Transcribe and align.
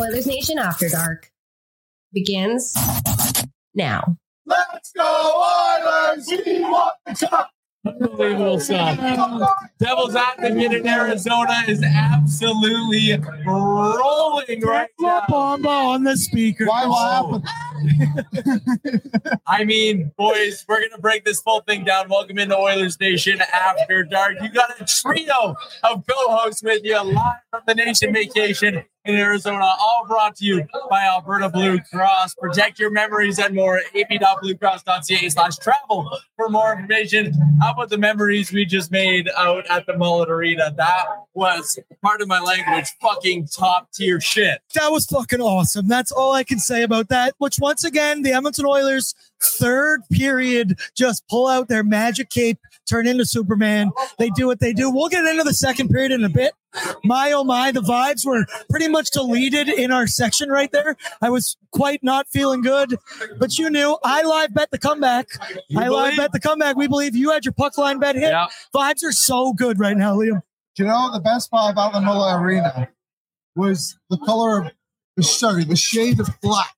Oilers 0.00 0.26
Nation 0.26 0.58
After 0.58 0.88
Dark 0.88 1.30
begins 2.12 2.74
now. 3.74 4.16
Let's 4.44 4.90
go 4.92 5.04
Oilers! 5.04 6.28
We 6.44 6.60
want 6.62 6.94
the 7.06 7.14
cup! 7.14 7.50
Unbelievable 7.86 8.58
stuff. 8.58 8.98
Devil's 9.78 10.16
Advocate 10.16 10.72
in 10.72 10.88
Arizona 10.88 11.62
is 11.68 11.82
absolutely 11.82 13.16
rolling 13.46 14.60
right 14.62 14.88
now. 14.98 15.22
Bomba 15.28 15.68
on 15.68 16.02
the 16.02 16.16
speaker. 16.16 16.66
Why 16.66 16.86
what 16.86 17.42
happened? 17.42 19.40
I 19.46 19.64
mean, 19.64 20.10
boys, 20.16 20.64
we're 20.66 20.80
gonna 20.88 21.00
break 21.00 21.24
this 21.24 21.42
whole 21.44 21.60
thing 21.60 21.84
down. 21.84 22.08
Welcome 22.08 22.38
into 22.38 22.56
Oilers 22.56 22.98
Nation 22.98 23.40
After 23.52 24.02
Dark. 24.02 24.36
You 24.42 24.50
got 24.50 24.80
a 24.80 24.84
trio 24.86 25.54
of 25.84 26.04
co-hosts 26.06 26.62
with 26.62 26.82
you 26.84 27.00
live 27.00 27.36
from 27.50 27.62
the 27.66 27.74
Nation 27.74 28.14
Vacation 28.14 28.82
in 29.04 29.16
Arizona, 29.16 29.64
all 29.64 30.04
brought 30.08 30.36
to 30.36 30.44
you 30.44 30.66
by 30.88 31.04
Alberta 31.04 31.48
Blue 31.48 31.78
Cross. 31.92 32.34
Protect 32.34 32.78
your 32.78 32.90
memories 32.90 33.38
and 33.38 33.54
more. 33.54 33.78
at 33.78 33.84
ab.bluecross.ca 33.94 35.28
slash 35.28 35.56
travel 35.58 36.10
for 36.36 36.48
more 36.48 36.72
information. 36.72 37.34
How 37.60 37.72
about 37.72 37.90
the 37.90 37.98
memories 37.98 38.50
we 38.52 38.64
just 38.64 38.90
made 38.90 39.28
out 39.36 39.66
at 39.68 39.86
the 39.86 39.96
Mullet 39.96 40.30
Arena? 40.30 40.72
That 40.76 41.04
was 41.34 41.78
part 42.02 42.22
of 42.22 42.28
my 42.28 42.40
language, 42.40 42.86
fucking 43.02 43.48
top 43.48 43.92
tier 43.92 44.20
shit. 44.20 44.60
That 44.74 44.90
was 44.90 45.04
fucking 45.06 45.40
awesome. 45.40 45.86
That's 45.86 46.10
all 46.10 46.32
I 46.32 46.44
can 46.44 46.58
say 46.58 46.82
about 46.82 47.08
that. 47.08 47.34
Which, 47.38 47.58
once 47.58 47.84
again, 47.84 48.22
the 48.22 48.32
Edmonton 48.32 48.64
Oilers, 48.66 49.14
third 49.42 50.00
period, 50.10 50.78
just 50.96 51.26
pull 51.28 51.46
out 51.46 51.68
their 51.68 51.84
magic 51.84 52.30
cape, 52.30 52.58
turn 52.88 53.06
into 53.06 53.26
Superman. 53.26 53.90
They 54.18 54.30
do 54.30 54.46
what 54.46 54.60
they 54.60 54.72
do. 54.72 54.90
We'll 54.90 55.08
get 55.08 55.24
into 55.26 55.44
the 55.44 55.54
second 55.54 55.88
period 55.90 56.12
in 56.12 56.24
a 56.24 56.30
bit. 56.30 56.54
My 57.02 57.32
oh 57.32 57.44
my, 57.44 57.72
the 57.72 57.80
vibes 57.80 58.24
were 58.26 58.46
pretty 58.70 58.88
much 58.88 59.10
deleted 59.10 59.68
in 59.68 59.90
our 59.90 60.06
section 60.06 60.48
right 60.48 60.70
there. 60.72 60.96
I 61.20 61.30
was 61.30 61.56
quite 61.70 62.02
not 62.02 62.26
feeling 62.28 62.62
good, 62.62 62.96
but 63.38 63.58
you 63.58 63.70
knew 63.70 63.98
I 64.04 64.22
live 64.22 64.54
bet 64.54 64.70
the 64.70 64.78
comeback. 64.78 65.28
You 65.68 65.80
I 65.80 65.88
live 65.88 66.16
bet 66.16 66.32
the 66.32 66.40
comeback. 66.40 66.76
We 66.76 66.88
believe 66.88 67.14
you 67.14 67.30
had 67.30 67.44
your 67.44 67.52
puck 67.52 67.78
line 67.78 67.98
bet 67.98 68.14
hit. 68.14 68.30
Yeah. 68.30 68.46
Vibes 68.74 69.04
are 69.04 69.12
so 69.12 69.52
good 69.52 69.78
right 69.78 69.96
now, 69.96 70.16
Liam. 70.16 70.42
Do 70.74 70.82
you 70.82 70.88
know 70.88 71.10
the 71.12 71.20
best 71.20 71.50
part 71.50 71.72
about 71.72 71.92
the 71.92 72.00
Mullet 72.00 72.40
Arena 72.40 72.88
was 73.54 73.96
the 74.10 74.18
color 74.18 74.62
of 74.62 74.72
the 75.16 75.22
sorry, 75.22 75.64
the 75.64 75.76
shade 75.76 76.18
of 76.18 76.28
black 76.42 76.74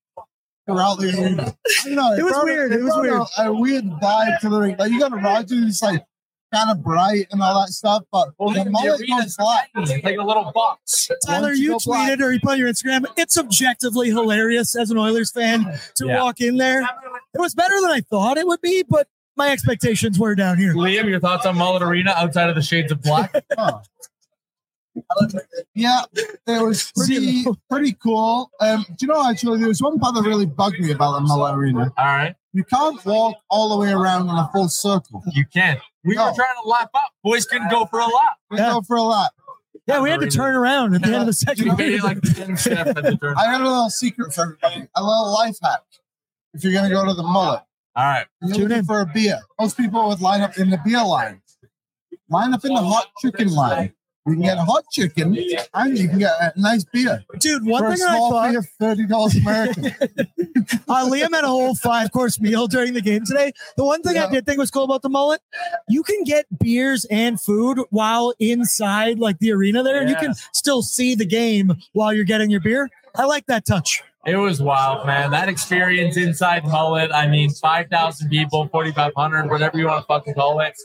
throughout 0.67 0.99
the 0.99 1.09
arena. 1.09 1.57
I 1.85 1.85
don't 1.85 1.95
know. 1.95 2.13
It 2.13 2.23
was 2.23 2.33
brought 2.33 2.45
weird, 2.45 2.73
it 2.73 2.83
was 2.83 2.97
weird. 2.97 3.23
A, 3.39 3.49
a 3.49 3.53
weird 3.53 3.85
vibe 3.85 4.41
to 4.41 4.49
the 4.49 4.59
ring. 4.59 4.77
Like 4.79 4.91
you 4.91 5.01
got 5.01 5.13
a 5.13 5.17
Roger 5.17 5.55
who's 5.55 5.81
like 5.81 6.05
kind 6.53 6.71
of 6.71 6.83
bright 6.83 7.27
and 7.31 7.43
all 7.43 7.61
that 7.61 7.69
stuff, 7.71 8.05
but 8.13 8.29
Well, 8.39 8.51
the 8.55 8.65
the 8.65 8.71
mullet 8.71 9.01
goes 9.09 9.37
black. 9.37 9.71
tiny, 9.75 10.01
like 10.03 10.17
a 10.19 10.23
little 10.23 10.53
box. 10.55 11.09
Tyler, 11.27 11.53
you 11.53 11.63
you 11.65 11.71
go 11.73 11.79
black- 11.85 12.19
tweeted 12.19 12.23
or 12.23 12.33
you 12.33 12.41
put 12.41 12.53
on 12.53 12.59
your 12.59 12.69
Instagram. 12.69 13.05
It's 13.17 13.37
objectively 13.37 14.09
hilarious 14.11 14.77
as 14.77 14.91
an 14.91 14.99
Oilers 14.99 15.33
fan 15.33 15.65
to 15.97 16.07
Yeah. 16.07 16.23
walk 16.23 16.41
in 16.41 16.57
there. 16.57 16.83
It 16.83 17.41
was 17.41 17.55
better 17.55 17.75
than 17.81 17.91
I 17.91 18.01
thought 18.01 18.39
it 18.39 18.47
would 18.47 18.61
be, 18.61 18.85
but 18.89 19.09
my 19.37 19.51
expectations 19.51 20.19
were 20.19 20.35
down 20.35 20.57
here. 20.57 20.73
Liam, 20.75 21.09
your 21.09 21.21
thoughts 21.21 21.45
on 21.47 21.59
Mullet 21.59 21.83
Arena 21.83 22.13
outside 22.17 22.49
of 22.49 22.55
the 22.55 22.63
shades 22.63 22.91
of 22.93 23.03
black? 23.03 23.35
Yeah, 25.75 26.03
it 26.15 26.65
was 26.65 26.91
pretty 26.97 27.45
pretty 27.71 27.93
cool. 28.03 28.51
Um, 28.61 28.87
do 28.97 29.05
you 29.05 29.09
know 29.09 29.29
actually 29.29 29.59
there 29.59 29.69
was 29.69 29.83
one 29.83 29.99
part 29.99 30.15
that 30.15 30.23
really 30.23 30.47
bugged 30.47 30.81
me 30.81 30.91
about 30.91 31.13
the 31.13 31.21
Mullet 31.21 31.55
Arena. 31.55 31.93
All 31.99 32.05
right. 32.07 32.35
You 32.57 32.65
can't 32.65 33.05
walk 33.05 33.37
all 33.51 33.69
the 33.69 33.77
way 33.77 33.93
around 33.93 34.31
in 34.31 34.35
a 34.35 34.49
full 34.51 34.71
circle. 34.71 35.23
You 35.35 35.45
can't. 35.45 35.79
We 36.05 36.15
No. 36.15 36.25
were 36.31 36.35
trying 36.35 36.55
to 36.63 36.67
lap 36.69 36.89
up. 36.95 37.11
Boys 37.23 37.45
couldn't 37.45 37.69
go 37.71 37.85
for 37.85 38.01
a 38.01 38.05
lap. 38.07 38.37
We 38.51 38.57
Yeah. 38.57 38.71
go 38.73 38.81
for 38.81 38.97
a 38.97 39.03
lap. 39.03 39.31
Yeah, 39.87 40.01
we 40.01 40.09
had 40.09 40.21
to 40.21 40.31
turn 40.31 40.55
around 40.55 40.95
at 40.95 41.03
the 41.03 41.09
end 41.09 41.17
of 41.17 41.27
the 41.27 41.33
second 41.35 41.67
You 41.67 41.73
made 41.73 41.77
period. 42.01 42.03
like 42.03 42.23
10 42.23 42.57
steps 42.57 42.89
at 42.91 42.95
the 42.97 43.17
turn. 43.21 43.35
I 43.37 43.45
got 43.53 43.61
a 43.61 43.65
little 43.69 43.91
secret 43.91 44.33
for 44.33 44.41
everybody, 44.45 44.89
a 44.95 45.03
little 45.05 45.35
life 45.35 45.59
hack. 45.63 45.83
If 46.55 46.65
you're 46.65 46.73
gonna 46.73 46.89
go 46.89 47.05
to 47.05 47.13
the 47.13 47.23
mullet, 47.23 47.61
All 47.95 48.05
right. 48.05 48.27
you're 48.41 48.53
Tune 48.55 48.63
looking 48.63 48.79
in. 48.79 48.85
for 48.87 49.01
a 49.03 49.07
beer. 49.07 49.39
Most 49.61 49.77
people 49.77 50.09
would 50.09 50.23
line 50.23 50.41
up 50.41 50.57
in 50.57 50.71
the 50.71 50.79
beer 50.83 51.05
line. 51.05 51.43
Line 52.31 52.55
up 52.55 52.65
in 52.65 52.73
the 52.73 52.83
hot 52.83 53.09
chicken 53.21 53.53
line. 53.55 53.93
You 54.27 54.33
can 54.33 54.43
get 54.43 54.59
a 54.59 54.63
hot 54.63 54.85
chicken 54.91 55.39
and 55.75 55.97
you 55.99 56.09
can 56.09 56.19
get 56.19 56.33
a 56.41 56.53
nice 56.57 56.85
beer. 56.85 57.25
Dude, 57.39 57.65
one 57.65 57.83
for 57.83 57.89
a 57.91 57.97
thing 57.97 58.07
I 58.07 58.17
small 58.17 58.31
thought 58.33 58.51
fee 58.51 58.57
of 58.57 58.69
thirty 58.81 59.07
dollars 59.07 59.37
American. 59.37 59.87
uh, 60.89 61.07
Liam 61.09 61.33
had 61.33 61.45
a 61.45 61.49
whole 61.49 61.77
five 61.77 62.11
course 62.11 62.41
meal 62.41 62.67
during 62.67 62.93
the 62.93 63.01
game 63.01 63.25
today. 63.25 63.53
The 63.77 63.85
one 63.85 64.03
thing 64.03 64.19
I 64.19 64.29
did 64.29 64.45
think 64.45 64.59
was 64.59 64.71
cool 64.73 64.83
about 64.85 65.03
the 65.03 65.09
mullet, 65.09 65.41
you 65.89 66.03
can 66.03 66.25
get 66.25 66.47
beers 66.59 67.05
and 67.09 67.41
food 67.41 67.79
while 67.91 68.35
inside 68.41 69.21
like 69.21 69.39
the 69.39 69.53
arena 69.53 69.85
there. 69.85 70.01
and 70.01 70.11
You 70.11 70.17
can 70.17 70.35
still 70.53 70.83
see 70.83 71.15
the 71.15 71.27
game 71.27 71.77
while 71.93 72.13
you're 72.13 72.25
getting 72.25 72.51
your 72.51 72.61
beer. 72.61 72.91
I 73.15 73.25
like 73.27 73.47
that 73.47 73.65
touch. 73.65 74.03
It 74.27 74.37
was 74.37 74.61
wild, 74.61 75.07
man. 75.07 75.31
That 75.31 75.49
experience 75.49 76.17
inside 76.17 76.65
Mullet, 76.65 77.13
I 77.13 77.29
mean, 77.29 77.49
5,000 77.51 78.29
people, 78.29 78.67
4,500, 78.73 79.49
whatever 79.49 79.79
you 79.79 79.87
want 79.87 80.03
to 80.03 80.07
fucking 80.07 80.35
call 80.35 80.59
it. 80.61 80.77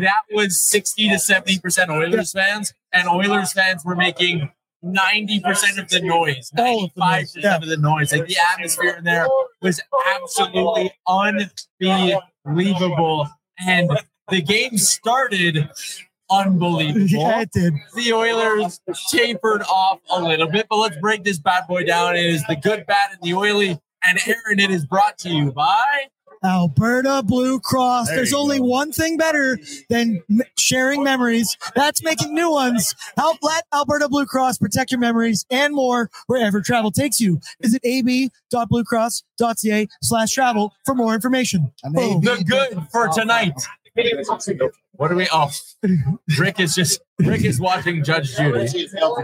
That 0.00 0.22
was 0.32 0.62
60 0.62 1.10
to 1.10 1.16
70% 1.16 1.88
Oilers 1.88 2.32
fans, 2.32 2.72
and 2.92 3.08
Oilers 3.08 3.52
fans 3.52 3.84
were 3.84 3.96
making 3.96 4.50
90% 4.84 5.78
of 5.78 5.88
the 5.88 6.00
noise, 6.00 6.50
All 6.56 6.84
of 6.84 6.94
the 6.94 7.00
noise, 7.00 7.34
95% 7.34 7.42
yeah. 7.42 7.56
of 7.56 7.66
the 7.66 7.76
noise. 7.76 8.12
Like 8.12 8.26
the 8.26 8.36
atmosphere 8.52 8.94
in 8.96 9.04
there 9.04 9.26
was 9.60 9.80
absolutely 10.16 10.92
unbelievable. 11.06 13.28
And 13.66 13.90
the 14.30 14.40
game 14.40 14.78
started 14.78 15.68
unbelievable. 16.30 17.00
Yeah, 17.10 17.42
it 17.42 17.50
did. 17.52 17.74
The 17.94 18.12
Oilers 18.12 18.80
tapered 19.10 19.62
off 19.62 20.00
a 20.10 20.22
little 20.22 20.48
bit, 20.48 20.66
but 20.70 20.76
let's 20.76 20.96
break 20.96 21.24
this 21.24 21.38
bad 21.38 21.66
boy 21.68 21.84
down. 21.84 22.16
It 22.16 22.24
is 22.24 22.44
the 22.46 22.56
good, 22.56 22.86
bad, 22.86 23.10
and 23.12 23.20
the 23.22 23.34
oily. 23.34 23.78
And 24.02 24.18
Aaron, 24.26 24.60
it 24.60 24.70
is 24.70 24.86
brought 24.86 25.18
to 25.18 25.28
you 25.28 25.52
by 25.52 26.06
Alberta 26.44 27.22
Blue 27.24 27.60
Cross. 27.60 28.08
There 28.08 28.16
There's 28.16 28.32
only 28.32 28.58
go. 28.58 28.64
one 28.64 28.92
thing 28.92 29.16
better 29.16 29.58
than 29.88 30.22
m- 30.30 30.40
sharing 30.56 31.02
memories. 31.02 31.56
That's 31.74 32.02
making 32.02 32.34
new 32.34 32.50
ones. 32.50 32.94
Help 33.16 33.38
let 33.42 33.64
Alberta 33.74 34.08
Blue 34.08 34.26
Cross 34.26 34.58
protect 34.58 34.90
your 34.90 35.00
memories 35.00 35.44
and 35.50 35.74
more 35.74 36.10
wherever 36.26 36.60
travel 36.60 36.90
takes 36.90 37.20
you. 37.20 37.40
Visit 37.60 37.84
ab.bluecross.ca 37.84 39.88
slash 40.02 40.32
travel 40.32 40.72
for 40.84 40.94
more 40.94 41.14
information. 41.14 41.72
Boom. 41.84 42.20
the 42.22 42.42
good 42.46 42.86
for 42.90 43.10
oh, 43.10 43.14
tonight. 43.14 43.52
What 44.92 45.10
are 45.10 45.16
we? 45.16 45.28
off? 45.28 45.60
Rick 46.38 46.60
is 46.60 46.74
just 46.74 47.00
Rick 47.18 47.44
is 47.44 47.60
watching 47.60 48.04
Judge 48.04 48.36
Judy. 48.36 48.66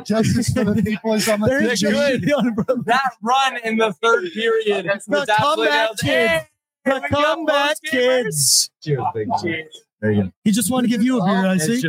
Justice 0.05 0.53
for 0.53 0.65
the 0.65 0.83
people 0.83 1.15
is 1.15 1.29
on 1.29 1.41
the 1.41 1.47
There 1.47 1.61
The 1.61 1.77
good. 1.77 2.21
Judy 2.21 2.33
on 2.33 2.49
it, 2.49 2.55
brother. 2.55 2.83
That 2.85 3.13
run 3.23 3.59
in 3.65 3.77
the 3.77 3.93
third 3.93 4.31
period 4.33 4.87
was 4.87 5.05
The 5.07 5.33
absolutely 5.33 5.69
comeback 5.69 5.99
kids. 5.99 6.45
The 6.87 6.93
Here 6.93 7.01
we 7.03 7.09
go, 7.11 7.23
comeback 7.23 7.69
post 7.83 7.85
kids. 7.91 8.71
Cheers, 8.83 9.03
big 9.15 9.29
man. 9.29 9.65
There 10.01 10.13
you 10.13 10.23
go. 10.25 10.33
He 10.45 10.53
just 10.53 10.71
wanted 10.71 10.89
to 10.91 10.97
give 10.97 11.03
you 11.03 11.21
a 11.21 11.25
beer, 11.25 11.47
I 11.47 11.57
see. 11.57 11.83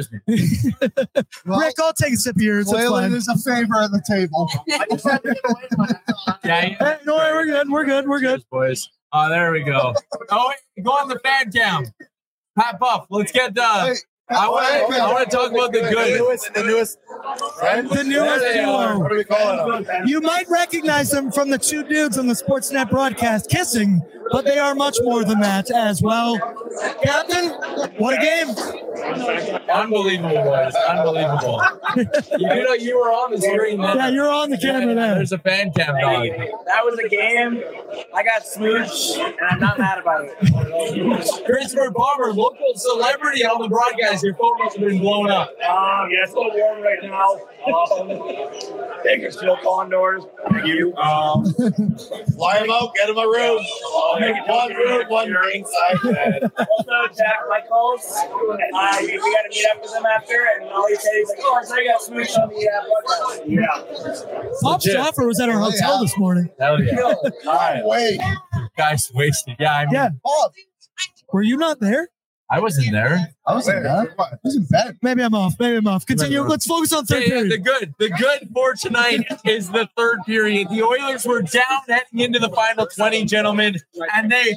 Well, 1.46 1.60
Rick, 1.60 1.76
I'll 1.80 1.94
take 1.94 2.14
a 2.14 2.18
sip 2.18 2.36
of 2.36 2.42
yours. 2.42 2.66
That's 2.66 2.78
Clearly, 2.78 3.02
fine. 3.04 3.12
there's 3.12 3.28
a 3.28 3.38
favor 3.38 3.76
at 3.82 3.92
the 3.92 4.02
table. 4.08 4.50
Yeah, 6.44 6.66
yeah. 6.66 6.76
Hey, 6.80 6.98
no, 7.06 7.18
we're 7.18 7.46
good. 7.46 7.70
We're 7.70 7.86
good. 7.86 8.08
We're 8.08 8.20
good. 8.20 8.40
Cheers, 8.40 8.46
boys. 8.52 8.90
Oh, 9.14 9.30
there 9.30 9.52
we 9.52 9.64
go. 9.64 9.94
Oh, 10.32 10.54
go 10.84 10.92
on 10.92 11.10
the 11.10 11.20
fan 11.20 11.52
cam. 11.52 11.86
Pat 12.58 12.80
Puff, 12.80 13.08
let's 13.10 13.32
get 13.32 13.54
done. 13.54 13.90
Hey, 13.90 13.96
I 14.30 14.50
want 14.50 14.94
to. 14.94 15.02
I 15.02 15.12
want 15.14 15.30
to 15.30 15.36
talk 15.36 15.52
about 15.52 15.72
the 15.72 15.80
good. 15.80 15.94
the 16.14 16.18
newest. 16.18 16.54
The 16.54 16.64
newest 16.64 17.00
There 17.62 18.54
they 18.54 18.60
are. 18.60 18.94
duo. 18.94 19.00
What 19.00 19.10
do 19.12 19.16
we 19.18 19.24
call 19.24 19.78
it? 19.80 20.08
You 20.08 20.20
might 20.22 20.50
recognize 20.50 21.12
them 21.12 21.32
from 21.32 21.50
the 21.50 21.58
two 21.58 21.84
dudes 21.84 22.18
on 22.18 22.28
the 22.28 22.34
Sportsnet 22.34 22.90
broadcast 22.90 23.50
kissing, 23.50 24.02
but 24.32 24.44
they 24.44 24.60
are 24.60 24.76
much 24.76 24.98
more 25.02 25.24
than 25.24 25.40
that 25.40 25.72
as 25.72 26.02
well. 26.02 26.38
Captain, 27.04 27.50
what 27.98 28.16
a 28.16 28.18
game! 28.22 28.50
Unbelievable, 29.70 30.30
boys. 30.44 30.74
Unbelievable. 30.90 31.62
you 32.38 32.64
know, 32.64 32.74
you 32.74 32.98
were 32.98 33.10
on 33.10 33.32
the 33.32 33.40
screen. 33.42 33.80
There. 33.82 33.96
Yeah, 33.96 34.10
you're 34.10 34.30
on 34.30 34.50
the 34.50 34.58
camera 34.58 34.94
there. 34.94 35.16
There's 35.16 35.32
a 35.32 35.38
fan 35.38 35.72
cam 35.72 35.96
dog. 36.00 36.28
That 36.66 36.84
was 36.84 37.00
a 37.00 37.08
game. 37.08 37.64
I 38.14 38.24
got 38.24 38.44
smooched, 38.44 39.18
and 39.18 39.36
I'm 39.50 39.60
not 39.60 39.78
mad 39.80 40.00
about 40.00 40.26
it. 40.26 40.38
Christopher 41.46 41.92
Palmer, 41.92 42.34
local 42.34 42.74
celebrity 42.76 43.46
on 43.46 43.62
the 43.62 43.70
broadcast. 43.70 44.17
Your 44.24 44.34
phone 44.36 44.58
must 44.60 44.78
have 44.78 44.88
been 44.88 45.00
blown 45.00 45.30
up. 45.32 45.50
Um, 45.50 46.10
yeah, 46.12 46.24
it's 46.24 46.34
a 46.34 46.36
little 46.36 46.52
warm 46.56 46.82
right 46.82 47.00
now. 47.04 47.40
Um, 47.68 49.02
Bakersfield 49.04 49.60
Condors. 49.64 50.24
Thank 50.52 50.68
you. 50.68 50.96
Um, 50.96 51.46
fly 52.36 52.60
them 52.60 52.70
out, 52.72 52.94
get 52.96 53.08
them 53.08 53.18
a 53.18 53.28
room. 53.28 53.64
one 54.48 54.74
room, 54.74 55.04
one 55.10 55.32
ringside 55.32 55.98
bed. 56.04 56.52
Also, 56.58 57.14
Jack 57.16 57.40
Michaels. 57.50 58.06
Uh, 58.16 58.98
we, 59.02 59.08
we 59.08 59.18
got 59.18 59.44
to 59.44 59.50
meet 59.50 59.66
up 59.72 59.82
with 59.82 59.94
him 59.94 60.06
after, 60.06 60.48
and 60.56 60.70
all 60.70 60.88
he 60.88 60.96
said, 60.96 61.12
he's 61.16 61.30
like, 61.30 61.38
"Oh, 61.42 61.60
I 61.60 61.64
saw 61.64 61.76
you 61.76 61.92
got 61.92 62.02
smooched 62.02 62.38
on 62.40 62.50
the 62.50 62.70
uh, 62.70 62.84
broadcast." 63.06 63.48
Yeah. 63.48 64.52
Bob 64.62 64.82
Stauffer 64.82 65.26
was 65.28 65.40
at 65.40 65.50
our 65.50 65.60
hotel 65.60 66.02
this 66.02 66.18
morning. 66.18 66.50
Hell 66.60 66.82
yeah. 66.82 67.02
All 67.02 67.24
right. 67.46 67.82
Wait, 67.84 68.20
Guys 68.78 69.12
wasted. 69.14 69.56
Yeah, 69.60 69.74
I 69.76 69.86
mean, 69.86 69.94
Yeah, 69.94 70.10
Bob, 70.24 70.52
were 71.34 71.42
you 71.42 71.58
not 71.58 71.80
there? 71.80 72.10
I 72.50 72.60
wasn't 72.62 72.92
there. 72.92 73.34
I 73.46 73.56
was 73.56 73.68
in 73.68 73.84
there. 73.84 74.16
I 74.18 74.26
was 74.44 74.56
in 74.56 74.66
bed. 74.66 74.98
Maybe 75.02 75.22
I'm 75.22 75.36
off. 75.36 75.56
Maybe 75.60 75.78
I'm 75.78 75.88
off. 75.88 76.06
Continue. 76.06 76.42
Let's 76.44 76.66
focus 76.66 76.94
on 76.94 77.06
third 77.06 77.24
Yeah, 77.28 77.36
yeah, 77.36 77.44
the 77.44 77.58
good. 77.58 77.94
The 78.00 78.10
good 78.10 78.50
for 78.54 78.74
tonight 78.74 79.26
is 79.46 79.70
the 79.70 79.90
third 79.98 80.20
period. 80.26 80.70
The 80.70 80.82
Oilers 80.84 81.26
were 81.26 81.42
down 81.42 81.82
heading 81.88 82.20
into 82.22 82.40
the 82.40 82.50
final 82.50 82.88
20, 82.88 83.26
gentlemen, 83.26 83.76
and 84.16 84.32
they 84.32 84.56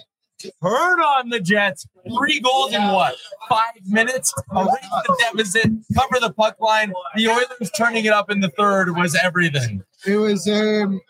turned 0.62 1.02
on 1.02 1.30
the 1.30 1.40
Jets. 1.40 1.84
Three 2.16 2.40
goals 2.40 2.72
in 2.72 2.82
what? 2.82 3.16
Five 3.48 3.74
minutes? 3.86 4.32
Erase 4.52 4.68
the 5.06 5.16
deficit, 5.32 5.70
cover 5.94 6.20
the 6.20 6.32
puck 6.32 6.60
line. 6.60 6.92
The 7.16 7.28
Oilers 7.28 7.70
turning 7.76 8.04
it 8.04 8.12
up 8.12 8.30
in 8.30 8.38
the 8.40 8.50
third 8.50 8.96
was 8.96 9.16
everything. 9.16 9.82
It 10.06 10.16
was 10.16 10.46
um, 10.48 11.00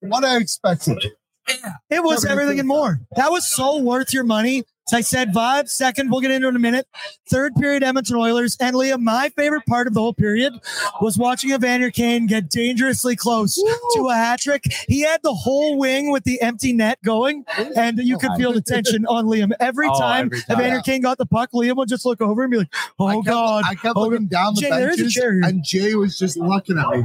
what 0.00 0.24
I 0.24 0.36
expected. 0.36 1.04
Yeah. 1.48 1.72
It 1.90 2.04
was 2.04 2.24
everything 2.24 2.58
and 2.58 2.68
more. 2.68 3.00
That 3.16 3.30
was 3.30 3.50
so 3.50 3.78
worth 3.78 4.12
your 4.12 4.24
money. 4.24 4.64
As 4.88 4.94
I 4.94 5.00
said, 5.02 5.32
vibe. 5.34 5.68
Second, 5.68 6.10
we'll 6.10 6.20
get 6.20 6.30
into 6.30 6.46
it 6.46 6.50
in 6.50 6.56
a 6.56 6.60
minute. 6.60 6.86
Third 7.30 7.54
period, 7.56 7.82
Edmonton 7.82 8.16
Oilers. 8.16 8.56
And 8.60 8.74
Liam, 8.74 9.00
my 9.00 9.28
favorite 9.30 9.66
part 9.66 9.86
of 9.86 9.94
the 9.94 10.00
whole 10.00 10.14
period 10.14 10.54
was 11.00 11.18
watching 11.18 11.50
Evander 11.52 11.90
Kane 11.90 12.26
get 12.26 12.48
dangerously 12.48 13.14
close 13.16 13.54
to 13.56 14.08
a 14.08 14.14
hat 14.14 14.40
trick. 14.40 14.64
He 14.88 15.00
had 15.02 15.20
the 15.22 15.34
whole 15.34 15.76
wing 15.78 16.10
with 16.10 16.24
the 16.24 16.40
empty 16.40 16.72
net 16.72 16.98
going, 17.04 17.44
and 17.76 17.98
you 17.98 18.16
could 18.18 18.32
feel 18.38 18.52
the 18.52 18.62
tension 18.62 19.04
on 19.06 19.26
Liam. 19.26 19.52
Every 19.60 19.88
Oh, 19.90 19.98
time, 19.98 20.26
every 20.26 20.40
time. 20.42 20.58
Evander 20.60 20.80
Kane 20.80 21.02
got 21.02 21.18
the 21.18 21.26
puck, 21.26 21.50
Liam 21.52 21.76
would 21.76 21.88
just 21.88 22.04
look 22.06 22.20
over 22.20 22.42
and 22.42 22.50
be 22.50 22.58
like, 22.58 22.74
oh, 22.98 23.06
I 23.06 23.14
kept, 23.16 23.26
God. 23.26 23.64
I 23.66 23.74
kept 23.74 23.94
oh, 23.96 24.02
looking 24.08 24.26
down 24.26 24.54
the 24.54 24.60
Jay, 24.62 24.70
there 24.70 24.88
is 24.90 24.94
a 24.96 25.02
benches, 25.02 25.14
chair 25.14 25.32
here. 25.34 25.42
and 25.44 25.64
Jay 25.64 25.94
was 25.94 26.18
just 26.18 26.36
looking 26.38 26.78
at 26.78 26.88
me. 26.88 27.04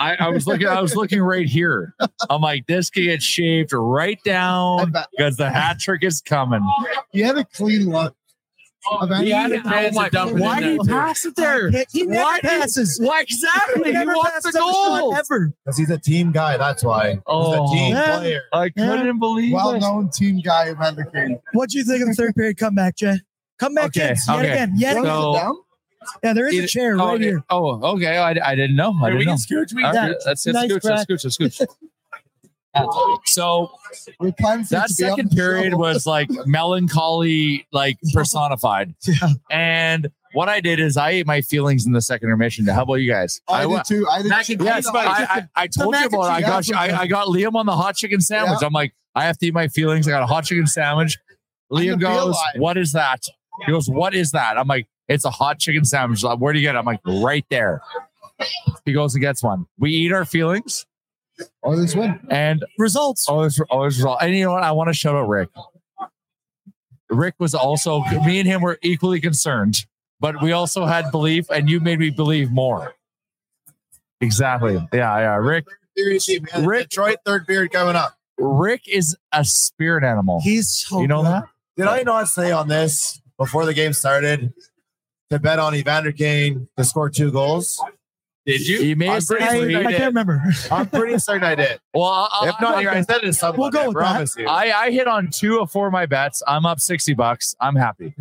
I, 0.00 0.14
I 0.16 0.28
was 0.30 0.46
looking. 0.46 0.66
I 0.66 0.80
was 0.80 0.96
looking 0.96 1.20
right 1.20 1.46
here. 1.46 1.94
I'm 2.30 2.40
like, 2.40 2.66
this 2.66 2.88
could 2.90 3.04
get 3.04 3.22
shaved 3.22 3.72
right 3.72 4.18
down 4.24 4.92
because 5.16 5.36
the 5.36 5.50
hat 5.50 5.78
trick 5.78 6.02
is 6.02 6.20
coming. 6.22 6.66
You 7.12 7.24
had 7.26 7.36
a 7.36 7.44
clean 7.44 7.90
look. 7.90 8.16
Evander 9.04 9.22
He 9.24 9.30
had 9.30 9.52
a 9.52 9.60
Kane- 9.60 9.70
chance 9.92 9.96
to 9.98 10.08
dump 10.10 10.30
it 10.32 10.36
Why 10.40 10.56
in 10.56 10.62
did 10.62 10.80
he 10.80 10.88
pass 10.88 11.26
it 11.26 11.36
there? 11.36 11.70
He 11.92 12.04
never 12.06 12.22
Why 12.22 12.40
did- 12.40 12.48
passes. 12.48 12.98
Why 12.98 13.20
exactly? 13.20 13.82
He 13.84 13.88
He 13.90 13.92
never 13.92 14.14
wants 14.14 14.30
passes 14.30 14.52
the 14.54 14.58
a 14.58 14.62
goal. 14.62 15.14
ever. 15.14 15.52
Because 15.66 15.76
he's 15.76 15.90
a 15.90 15.98
team 15.98 16.32
guy. 16.32 16.56
That's 16.56 16.82
why. 16.82 17.10
He's 17.12 17.20
Oh. 17.26 17.70
a 17.70 17.76
team 17.76 17.92
Yeah. 17.92 18.18
player. 18.20 18.40
I 18.54 18.70
couldn't 18.70 19.18
believe 19.18 19.52
well 19.52 19.72
it. 19.72 19.80
known 19.80 20.08
team 20.08 20.40
guy, 20.40 20.70
Evander 20.70 21.04
Kane. 21.14 21.38
What 21.52 21.68
do 21.68 21.76
you 21.76 21.84
think 21.84 22.00
of 22.00 22.08
the 22.08 22.14
third 22.14 22.34
period 22.34 22.56
comeback, 22.56 22.96
Jay? 22.96 23.20
Comeback 23.58 23.88
Okay, 23.88 24.08
kids, 24.08 24.24
yet 24.26 24.38
okay. 24.38 24.50
again, 24.50 24.72
yet 24.76 24.96
Wanna 24.96 25.30
again. 25.38 25.54
So- 26.02 26.06
sit 26.12 26.22
down? 26.22 26.30
Yeah, 26.30 26.32
there 26.34 26.46
is 26.48 26.58
a 26.64 26.66
chair 26.66 26.94
oh, 26.94 27.06
right 27.06 27.14
okay. 27.14 27.24
here. 27.24 27.44
Oh, 27.50 27.92
okay. 27.96 28.16
I, 28.18 28.30
I 28.30 28.54
didn't 28.54 28.76
know. 28.76 28.92
I 29.02 29.10
Hey, 29.10 29.18
didn't 29.18 29.26
know. 29.26 29.32
can 29.32 29.64
scooch. 29.66 29.74
We 29.74 29.84
All 29.84 29.92
right, 29.92 30.08
Yeah. 30.10 30.14
Let's, 30.26 30.46
let's 30.46 30.46
Nice 30.46 30.70
scooch. 30.70 30.84
Let's 30.84 31.04
scooch. 31.04 31.24
Let's 31.24 31.66
scooch. 31.66 31.66
So 33.26 33.70
We 34.20 34.32
planned 34.32 34.68
for 34.68 34.76
it 34.76 34.78
that 34.78 34.88
to 34.88 34.94
be 34.96 35.04
on 35.04 35.16
second 35.16 35.30
period 35.30 35.74
was 35.74 36.06
like 36.06 36.30
melancholy, 36.46 37.66
like 37.72 37.98
personified. 38.12 38.94
Yeah. 39.06 39.28
And 39.50 40.10
what 40.32 40.48
I 40.48 40.60
did 40.60 40.78
is 40.78 40.96
I 40.96 41.10
ate 41.10 41.26
my 41.26 41.40
feelings 41.40 41.84
in 41.86 41.92
the 41.92 42.00
second 42.00 42.28
intermission. 42.28 42.64
How 42.66 42.82
about 42.82 42.94
you 42.94 43.10
guys? 43.10 43.40
Oh, 43.48 43.54
I, 43.54 43.66
wa- 43.66 43.78
did 43.78 43.86
too. 43.86 44.08
I 44.08 44.22
did 44.22 44.28
Mac 44.28 44.46
too. 44.46 44.52
and 44.54 44.62
Yes, 44.62 44.86
I. 44.86 44.94
I, 44.94 45.48
I 45.56 45.66
told 45.66 45.96
you 45.96 46.06
about. 46.06 46.20
I 46.30 46.40
got 46.40 46.72
I, 46.72 47.00
I 47.00 47.06
got 47.08 47.26
Liam 47.26 47.54
on 47.56 47.66
the 47.66 47.76
hot 47.76 47.96
chicken 47.96 48.20
sandwich. 48.20 48.58
Yeah. 48.60 48.66
I'm 48.68 48.72
like, 48.72 48.94
I 49.16 49.24
have 49.24 49.38
to 49.38 49.46
eat 49.46 49.54
my 49.54 49.66
feelings. 49.66 50.06
I 50.06 50.12
got 50.12 50.22
a 50.22 50.26
hot 50.26 50.44
chicken 50.44 50.68
sandwich. 50.68 51.18
Liam 51.72 52.00
goes, 52.00 52.36
"What 52.56 52.76
is 52.76 52.92
that?" 52.92 53.24
He 53.66 53.72
goes, 53.72 53.88
"What 53.90 54.14
is 54.14 54.30
that?" 54.30 54.56
I'm 54.56 54.68
like, 54.68 54.86
"It's 55.10 55.24
a 55.26 55.30
hot 55.30 55.58
chicken 55.58 55.84
sandwich." 55.84 56.22
Like, 56.22 56.38
Where 56.38 56.52
do 56.54 56.58
you 56.58 56.66
get 56.66 56.74
it? 56.74 56.78
I'm 56.78 56.86
like, 56.86 57.00
right 57.04 57.44
there. 57.50 57.82
He 58.86 58.92
goes 58.94 59.14
and 59.14 59.20
gets 59.20 59.42
one. 59.42 59.66
We 59.78 59.90
eat 59.90 60.12
our 60.12 60.24
feelings, 60.24 60.86
Oh, 61.62 61.76
this 61.76 61.94
win. 61.94 62.18
and 62.30 62.64
Results. 62.78 63.26
oh, 63.28 63.42
it's 63.42 63.60
oh, 63.70 63.84
it's 63.84 63.96
result. 63.96 64.18
And 64.22 64.34
you 64.34 64.44
know 64.46 64.52
what? 64.52 64.62
I 64.62 64.72
want 64.72 64.88
to 64.88 64.94
shout 64.94 65.14
out 65.14 65.28
Rick. 65.28 65.50
Rick 67.10 67.34
was 67.38 67.54
also 67.54 68.02
me 68.24 68.38
and 68.38 68.48
him 68.48 68.62
were 68.62 68.78
equally 68.82 69.20
concerned, 69.20 69.84
but 70.20 70.40
we 70.42 70.52
also 70.52 70.86
had 70.86 71.10
belief, 71.10 71.50
and 71.50 71.68
you 71.68 71.80
made 71.80 71.98
me 71.98 72.08
believe 72.10 72.50
more. 72.50 72.94
Exactly. 74.20 74.74
Yeah, 74.92 75.18
yeah. 75.18 75.36
Rick 75.36 75.66
Seriously, 75.96 76.40
man. 76.54 76.64
Rick- 76.66 76.88
Detroit 76.90 77.18
third 77.26 77.46
period 77.46 77.72
coming 77.72 77.96
up. 77.96 78.14
Rick 78.38 78.82
is 78.88 79.16
a 79.32 79.44
spirit 79.44 80.04
animal. 80.04 80.40
He's 80.40 80.70
so 80.70 81.00
you 81.00 81.08
know 81.08 81.22
good. 81.22 81.32
that? 81.32 81.44
Did 81.76 81.86
I 81.88 82.02
not 82.04 82.28
say 82.28 82.52
on 82.52 82.68
this 82.68 83.20
before 83.38 83.66
the 83.66 83.74
game 83.74 83.92
started 83.92 84.52
to 85.30 85.38
bet 85.38 85.58
on 85.58 85.74
Evander 85.74 86.12
Kane 86.12 86.68
to 86.76 86.84
score 86.84 87.08
two 87.10 87.30
goals? 87.30 87.82
Did 88.46 88.66
you? 88.66 88.78
You 88.80 88.96
may 88.96 89.08
I'm 89.08 89.14
have 89.14 89.22
said 89.24 89.38
pretty 89.38 89.76
I, 89.76 89.80
I 89.80 89.82
did. 89.84 89.96
can't 89.98 90.06
remember. 90.14 90.42
I'm 90.70 90.88
pretty 90.88 91.18
certain 91.18 91.44
I 91.44 91.54
did. 91.54 91.78
Well, 91.94 92.04
I, 92.04 92.48
If 92.48 92.60
not, 92.60 92.74
I 92.76 93.00
said 93.02 93.18
it 93.18 93.20
to 93.22 93.32
someone. 93.34 93.60
We'll 93.60 93.70
go 93.70 93.82
I 94.00 94.18
with 94.20 94.34
that. 94.34 94.40
you. 94.40 94.48
I, 94.48 94.86
I 94.86 94.90
hit 94.90 95.06
on 95.06 95.28
two 95.30 95.60
of 95.60 95.70
four 95.70 95.86
of 95.86 95.92
my 95.92 96.06
bets. 96.06 96.42
I'm 96.48 96.64
up 96.66 96.80
sixty 96.80 97.14
bucks. 97.14 97.54
I'm 97.60 97.76
happy. 97.76 98.14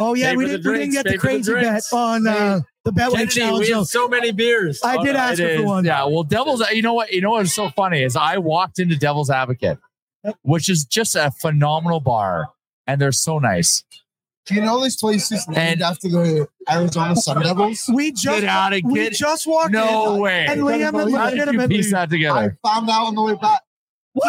Oh 0.00 0.14
yeah, 0.14 0.30
Pay 0.30 0.36
we 0.36 0.44
didn't, 0.46 0.70
we 0.70 0.78
didn't 0.78 0.92
get 0.92 1.04
the 1.06 1.12
for 1.12 1.16
the 1.16 1.18
crazy 1.18 1.54
bet 1.54 1.82
on 1.92 2.26
uh, 2.28 2.60
the 2.84 2.92
Betway 2.92 3.12
Kennedy, 3.14 3.26
challenge. 3.40 3.66
we 3.68 3.72
have 3.74 3.86
so 3.86 4.06
many 4.06 4.30
beers. 4.30 4.80
I 4.84 4.98
did 4.98 5.08
It 5.08 5.16
ask 5.16 5.40
her 5.40 5.56
for 5.56 5.64
one. 5.64 5.84
Yeah. 5.84 6.04
Well, 6.04 6.22
Devil's. 6.22 6.62
You 6.70 6.82
know 6.82 6.94
what? 6.94 7.10
You 7.12 7.20
know 7.20 7.30
what's 7.30 7.52
so 7.52 7.70
funny 7.70 8.02
is 8.02 8.14
I 8.14 8.36
walked 8.38 8.78
into 8.78 8.96
Devil's 8.96 9.30
Advocate, 9.30 9.78
which 10.42 10.68
is 10.68 10.84
just 10.84 11.16
a 11.16 11.32
phenomenal 11.40 11.98
bar, 12.00 12.50
and 12.86 13.00
they're 13.00 13.10
so 13.12 13.38
nice. 13.40 13.82
Do 14.48 14.54
you 14.54 14.62
know 14.62 14.82
this 14.82 14.96
place 14.96 15.30
is 15.30 15.46
named 15.46 15.58
And- 15.58 15.82
after 15.82 16.08
the 16.08 16.48
Arizona 16.70 17.14
Sun 17.16 17.42
Devils? 17.42 17.88
We 17.92 18.12
just 18.12 18.24
Get 18.40 18.44
out 18.44 18.72
of 18.72 18.80
we 18.84 19.00
get. 19.04 19.12
just 19.12 19.46
walked 19.46 19.72
No 19.72 20.14
in, 20.14 20.20
way. 20.22 20.46
and 20.48 20.62
Liam 20.62 20.80
How 20.92 20.98
and 21.00 21.14
How 21.16 21.30
did 21.30 21.36
you 21.36 21.44
legitimately 21.44 21.76
piece 21.76 21.92
that 21.92 22.08
together? 22.10 22.56
I 22.64 22.68
found 22.68 22.88
out 22.90 23.06
on 23.06 23.14
the 23.14 23.22
way 23.22 23.34
back. 23.34 23.60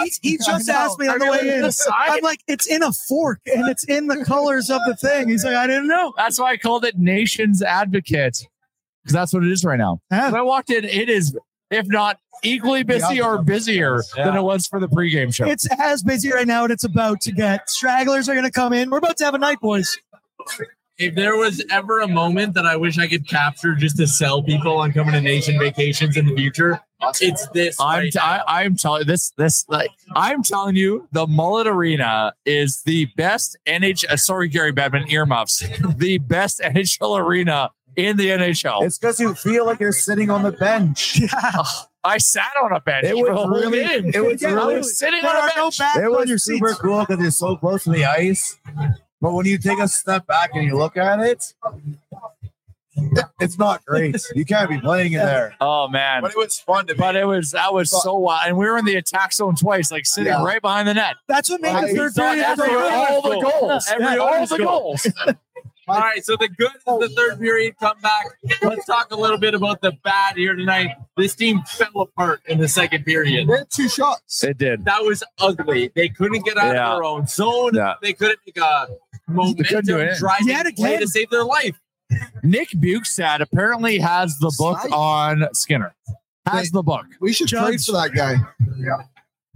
He, 0.03 0.11
he 0.21 0.37
just 0.37 0.69
asked 0.69 0.99
me 0.99 1.07
on 1.07 1.15
I 1.21 1.25
the 1.25 1.31
way 1.31 1.55
in. 1.55 1.61
the 1.61 1.71
side- 1.71 1.93
I'm 1.97 2.21
like, 2.21 2.41
it's 2.47 2.67
in 2.67 2.83
a 2.83 2.91
fork 2.91 3.39
and 3.47 3.67
it's 3.69 3.83
in 3.85 4.07
the 4.07 4.23
colors 4.23 4.69
of 4.69 4.81
the 4.85 4.95
thing. 4.95 5.29
He's 5.29 5.43
like, 5.43 5.55
I 5.55 5.65
didn't 5.67 5.87
know. 5.87 6.13
That's 6.15 6.39
why 6.39 6.51
I 6.51 6.57
called 6.57 6.85
it 6.85 6.97
Nation's 6.99 7.63
Advocate 7.63 8.45
because 9.03 9.13
that's 9.13 9.33
what 9.33 9.43
it 9.43 9.51
is 9.51 9.63
right 9.63 9.79
now. 9.79 10.01
Yeah. 10.11 10.25
When 10.31 10.35
I 10.41 10.43
walked 10.43 10.69
in, 10.69 10.83
it 10.83 11.09
is, 11.09 11.35
if 11.71 11.87
not 11.87 12.19
equally 12.43 12.83
busy 12.83 13.19
or 13.21 13.41
busier 13.41 14.03
than 14.15 14.35
it 14.35 14.41
was 14.43 14.67
for 14.67 14.79
the 14.79 14.87
pregame 14.87 15.33
show. 15.33 15.45
It's 15.45 15.67
as 15.79 16.03
busy 16.03 16.31
right 16.31 16.47
now, 16.47 16.63
and 16.65 16.71
it's 16.71 16.83
about 16.85 17.19
to 17.21 17.31
get. 17.31 17.69
Stragglers 17.69 18.29
are 18.29 18.33
going 18.33 18.45
to 18.45 18.51
come 18.51 18.71
in. 18.73 18.89
We're 18.89 18.99
about 18.99 19.17
to 19.17 19.25
have 19.25 19.33
a 19.33 19.37
night, 19.39 19.59
boys. 19.59 19.97
If 20.97 21.15
there 21.15 21.37
was 21.37 21.63
ever 21.71 22.01
a 22.01 22.07
moment 22.09 22.55
that 22.55 22.65
I 22.65 22.75
wish 22.75 22.97
I 22.97 23.07
could 23.07 23.25
capture 23.25 23.73
just 23.73 23.95
to 23.97 24.05
sell 24.07 24.43
people 24.43 24.77
on 24.77 24.91
coming 24.91 25.13
to 25.13 25.21
nation 25.21 25.57
vacations 25.57 26.17
in 26.17 26.25
the 26.25 26.35
future, 26.35 26.81
it's 27.21 27.47
this. 27.49 27.79
I'm 27.79 27.99
right 27.99 28.11
t- 28.11 28.19
I, 28.19 28.43
I'm 28.63 28.75
telling 28.75 29.07
this 29.07 29.31
this 29.37 29.63
like 29.69 29.91
I'm 30.13 30.43
telling 30.43 30.75
you 30.75 31.07
the 31.13 31.25
Mullet 31.25 31.67
Arena 31.67 32.33
is 32.45 32.81
the 32.83 33.05
best 33.15 33.57
NH. 33.65 34.05
Uh, 34.09 34.17
sorry, 34.17 34.49
Gary 34.49 34.73
Badman 34.73 35.09
earmuffs. 35.09 35.63
the 35.97 36.17
best 36.17 36.59
NHL 36.63 37.17
arena 37.17 37.71
in 37.95 38.17
the 38.17 38.27
NHL. 38.27 38.83
It's 38.83 38.97
because 38.97 39.21
you 39.21 39.33
feel 39.35 39.65
like 39.65 39.79
you're 39.79 39.93
sitting 39.93 40.29
on 40.29 40.43
the 40.43 40.51
bench. 40.51 41.17
Yeah. 41.17 41.63
I 42.03 42.17
sat 42.17 42.51
on 42.63 42.71
a 42.73 42.79
bench 42.79 43.05
It 43.05 43.15
was 43.17 43.29
whole 43.29 43.49
really, 43.49 43.83
game. 43.83 44.11
it 44.13 44.21
was 44.23 44.41
I 44.43 44.51
really, 44.51 44.77
was 44.77 44.97
sitting 44.97 45.21
There 45.21 45.31
on 45.31 45.35
a 45.35 45.39
are 45.39 45.51
no 45.57 45.63
bench. 45.77 45.95
it 45.97 46.09
was 46.31 46.43
super 46.45 46.73
cool 46.75 47.05
because 47.05 47.21
you're 47.21 47.29
so 47.31 47.57
close 47.57 47.83
to 47.85 47.89
the 47.91 48.05
ice. 48.05 48.57
But 49.21 49.33
when 49.33 49.45
you 49.45 49.57
take 49.57 49.79
a 49.79 49.87
step 49.87 50.25
back 50.27 50.51
and 50.53 50.63
you 50.63 50.77
look 50.77 50.95
at 50.97 51.19
it, 51.19 51.53
it's 53.39 53.57
not 53.57 53.85
great. 53.85 54.15
You 54.35 54.45
can't 54.45 54.69
be 54.69 54.79
playing 54.79 55.13
in 55.13 55.19
there. 55.19 55.55
Oh 55.61 55.87
man. 55.87 56.21
But 56.21 56.31
it 56.31 56.37
was 56.37 56.59
fun 56.59 56.87
to 56.87 56.95
But 56.95 57.15
it 57.15 57.25
was 57.25 57.51
that 57.51 57.73
was 57.73 57.89
so 57.89 58.15
wild, 58.17 58.47
and 58.47 58.57
we 58.57 58.65
were 58.67 58.77
in 58.77 58.85
the 58.85 58.95
attack 58.95 59.33
zone 59.33 59.55
twice, 59.55 59.91
like 59.91 60.05
sitting 60.05 60.31
Yeah. 60.33 60.43
right 60.43 60.61
behind 60.61 60.87
the 60.87 60.93
net. 60.93 61.15
That's 61.27 61.49
what 61.49 61.61
made 61.61 61.69
I 61.75 61.81
the 61.81 61.87
third 61.95 62.15
period 62.15 62.43
so 62.43 62.51
every- 62.51 62.67
good. 62.67 62.91
all 62.93 63.21
the 63.21 63.39
goals, 63.41 63.87
Every 63.89 64.17
all 64.17 64.29
Oilers 64.35 64.49
the 64.49 64.57
goal. 64.57 64.65
goals. 64.67 65.07
All 65.87 65.97
right, 65.99 66.23
so 66.23 66.35
the 66.35 66.47
good 66.47 66.69
is 66.75 66.83
the 66.85 67.09
third 67.17 67.39
period 67.39 67.73
comeback. 67.79 68.27
Let's 68.61 68.85
talk 68.85 69.09
a 69.09 69.15
little 69.15 69.39
bit 69.39 69.55
about 69.55 69.81
the 69.81 69.91
bad 70.03 70.35
here 70.37 70.53
tonight. 70.55 70.91
This 71.17 71.33
team 71.33 71.63
fell 71.63 72.01
apart 72.01 72.41
in 72.45 72.59
the 72.59 72.67
second 72.67 73.05
period. 73.05 73.47
They 73.49 73.57
had 73.57 73.71
two 73.71 73.89
shots. 73.89 74.43
It 74.43 74.59
did. 74.59 74.85
That 74.85 75.01
was 75.01 75.23
ugly. 75.39 75.91
They 75.95 76.07
couldn't 76.09 76.45
get 76.45 76.59
out 76.59 76.75
Yeah. 76.75 76.89
of 76.91 76.97
their 76.97 77.03
own 77.05 77.25
zone. 77.25 77.71
Yeah. 77.73 77.95
They 78.03 78.13
couldn't 78.13 78.37
make 78.45 78.57
a 78.57 78.87
momentum 79.29 79.65
couldn't 79.65 79.85
do 79.85 79.97
it. 79.99 80.17
driving 80.17 80.47
Yet 80.47 80.75
play 80.75 80.95
again. 80.95 81.01
to 81.01 81.07
save 81.07 81.29
their 81.29 81.43
life. 81.43 81.79
Nick 82.43 82.69
Bjugstad 82.71 83.39
apparently 83.39 83.99
has 83.99 84.37
the 84.39 84.53
book 84.57 84.79
Snipe. 84.81 84.93
on 84.97 85.47
Skinner. 85.53 85.93
Has 86.47 86.71
the 86.71 86.81
book. 86.81 87.05
We 87.21 87.33
should 87.33 87.47
trade 87.47 87.73
Judge. 87.73 87.85
for 87.85 87.91
that 87.93 88.13
guy. 88.13 88.35
Yeah. 88.77 89.03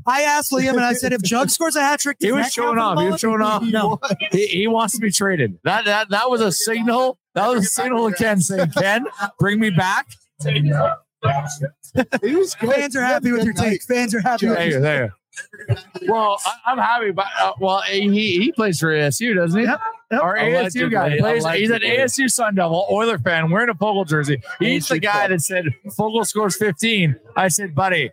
I 0.06 0.22
asked 0.24 0.52
Liam 0.52 0.72
and 0.72 0.82
I 0.82 0.94
said, 0.94 1.14
if 1.14 1.22
Jug 1.24 1.50
scores 1.50 1.76
a 1.78 1.82
hat 1.82 2.00
trick, 2.02 2.18
He 2.20 2.32
was 2.32 2.52
showing 2.52 2.78
off. 2.78 3.00
He 3.00 3.08
was 3.10 3.20
showing 3.22 3.42
off. 3.42 3.64
No. 3.66 4.00
He, 4.32 4.48
he 4.48 4.68
wants 4.68 4.94
to 4.96 5.00
be 5.00 5.10
traded. 5.12 5.58
That 5.64 5.86
that 5.86 6.10
that 6.10 6.30
was 6.30 6.42
a 6.42 6.52
signal. 6.52 7.18
That 7.36 7.48
was 7.48 7.66
a 7.66 7.70
signal 7.70 8.12
to 8.12 8.16
Ken 8.16 8.40
saying, 8.42 8.72
"Ken, 8.72 9.06
bring 9.40 9.60
me 9.60 9.70
back." 9.72 10.08
He 10.44 10.62
was 12.36 12.56
good. 12.56 12.70
Fans 12.74 12.96
are 12.96 13.02
happy 13.02 13.32
with 13.32 13.46
your 13.46 13.54
take. 13.54 13.82
Fans 13.84 14.14
are 14.14 14.20
happy 14.20 14.48
There 14.48 14.68
you, 14.70 14.80
there. 14.82 15.14
You. 16.02 16.12
Well, 16.12 16.40
I, 16.46 16.72
I'm 16.72 16.78
happy, 16.78 17.12
but 17.12 17.26
uh, 17.40 17.54
well, 17.60 17.82
he 17.82 18.10
he 18.10 18.52
plays 18.52 18.80
for 18.80 18.94
ASU, 18.94 19.36
doesn't 19.36 19.60
he? 19.60 19.66
Yep, 19.66 19.80
yep. 20.12 20.22
Our 20.22 20.38
ASU 20.38 20.92
guy 20.92 21.08
Allegedly, 21.08 21.20
plays. 21.20 21.60
He's 21.60 21.70
an. 21.70 21.82
ASU 21.82 22.32
Sun 22.32 22.56
Devil, 22.56 22.88
Oiler 22.92 23.18
fan, 23.18 23.50
wearing 23.50 23.70
a 23.70 23.76
Fogel 23.76 24.06
jersey. 24.06 24.42
He's 24.60 24.88
the 24.88 25.00
guy 25.00 25.28
that 25.28 25.42
said 25.42 25.66
Fogel 25.96 26.26
scores 26.26 26.56
15. 26.58 27.16
I 27.36 27.48
said, 27.48 27.74
buddy, 27.76 28.12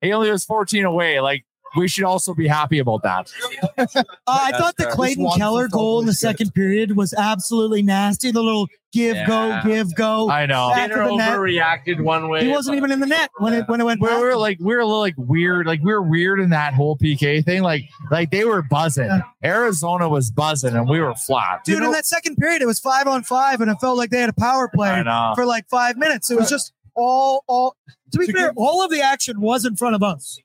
he 0.00 0.12
only 0.12 0.30
was 0.30 0.44
14 0.44 0.84
away. 0.84 1.20
Like 1.20 1.44
we 1.76 1.88
should 1.88 2.04
also 2.04 2.34
be 2.34 2.46
happy 2.48 2.78
about 2.78 3.02
that. 3.02 3.32
Uh, 3.78 4.04
I 4.26 4.52
thought 4.52 4.76
the. 4.76 4.86
Clayton 4.86 5.28
Keller 5.36 5.68
goal 5.68 6.00
in 6.00 6.06
the 6.06 6.12
good. 6.12 6.18
second 6.18 6.54
period 6.54 6.96
was 6.96 7.14
absolutely 7.14 7.82
nasty. 7.82 8.30
The 8.30 8.42
little 8.42 8.68
give, 8.92 9.16
Yeah. 9.16 9.26
go, 9.26 9.60
give, 9.64 9.94
go. 9.94 10.30
I 10.30 10.46
know. 10.46 10.70
Back 10.70 10.90
Skinner 10.90 11.02
of 11.08 11.16
net. 11.16 11.32
overreacted 11.38 12.00
one 12.00 12.28
way. 12.28 12.44
He 12.44 12.50
wasn't 12.50 12.76
even 12.76 12.90
in 12.90 13.00
the 13.00 13.06
net 13.06 13.30
when 13.38 13.54
it 13.54 13.68
when 13.68 13.80
it 13.80 13.84
went 13.84 14.00
we 14.00 14.08
were 14.08 14.36
like 14.36 14.58
we 14.60 14.74
were 14.74 14.80
a 14.80 14.86
little 14.86 15.00
like 15.00 15.14
weird, 15.16 15.66
like 15.66 15.82
we 15.82 15.92
were 15.92 16.02
weird 16.02 16.40
in 16.40 16.50
that 16.50 16.74
whole 16.74 16.96
PK 16.96 17.44
thing. 17.44 17.62
Like 17.62 17.82
like 18.10 18.30
they 18.30 18.44
were 18.44 18.62
buzzing. 18.62 19.10
Arizona 19.44 20.08
was 20.08 20.30
buzzing, 20.30 20.74
and 20.74 20.88
we 20.88 21.00
were 21.00 21.14
flat. 21.14 21.64
Dude, 21.64 21.82
in 21.82 21.92
that 21.92 22.06
second 22.06 22.36
period, 22.36 22.62
it 22.62 22.66
was 22.66 22.78
five 22.80 23.06
on 23.06 23.22
five, 23.22 23.60
and 23.60 23.70
it 23.70 23.76
felt 23.80 23.96
like 23.96 24.10
they 24.10 24.20
had 24.20 24.30
a 24.30 24.32
power 24.34 24.68
play 24.74 25.02
for 25.34 25.46
like 25.46 25.68
five 25.68 25.96
minutes. 25.96 26.30
It 26.30 26.36
was 26.38 26.48
just 26.50 26.72
all, 26.98 27.44
all. 27.46 27.76
To 28.12 28.18
be 28.18 28.26
fair, 28.32 28.52
all 28.56 28.82
of 28.82 28.90
the 28.90 29.00
action 29.02 29.40
was 29.40 29.64
in 29.64 29.76
front 29.76 29.94
of 29.94 30.02
us. 30.02 30.38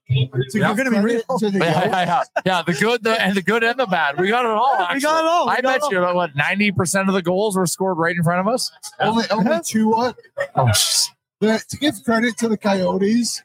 So 0.50 0.58
you're 0.58 0.76
going 0.76 0.86
to 0.86 0.92
be 0.92 1.00
real. 1.00 1.22
To 1.40 1.50
the 1.50 1.60
Yeah, 1.60 1.74
goal. 1.74 1.90
yeah, 1.92 2.06
yeah, 2.06 2.24
yeah. 2.46 2.62
The 2.62 2.74
good, 2.74 3.04
the 3.04 3.22
and 3.22 3.36
the 3.36 3.42
good 3.42 3.64
and 3.64 3.80
the 3.80 3.86
bad. 3.86 4.20
We 4.20 4.30
got 4.30 4.46
it 4.46 4.52
all. 4.52 4.88
We 4.94 5.00
got 5.02 5.24
it 5.24 5.28
all. 5.28 5.46
We 5.48 5.54
I 5.54 5.62
bet 5.62 5.78
it 5.84 5.92
you 5.92 6.00
that 6.02 6.14
what 6.14 6.36
ninety 6.36 6.72
percent 6.72 7.08
of 7.08 7.14
the 7.16 7.22
goals 7.22 7.56
were 7.56 7.66
scored 7.66 7.98
right 7.98 8.16
in 8.16 8.24
front 8.24 8.42
of 8.42 8.54
us. 8.54 8.72
Only, 9.00 9.26
only 9.32 9.60
two. 9.66 9.90
What? 9.90 10.18
Oh. 10.56 10.70
The, 11.40 11.64
to 11.70 11.78
give 11.78 11.96
credit 12.06 12.38
to 12.38 12.48
the 12.50 12.58
Coyotes, 12.58 13.42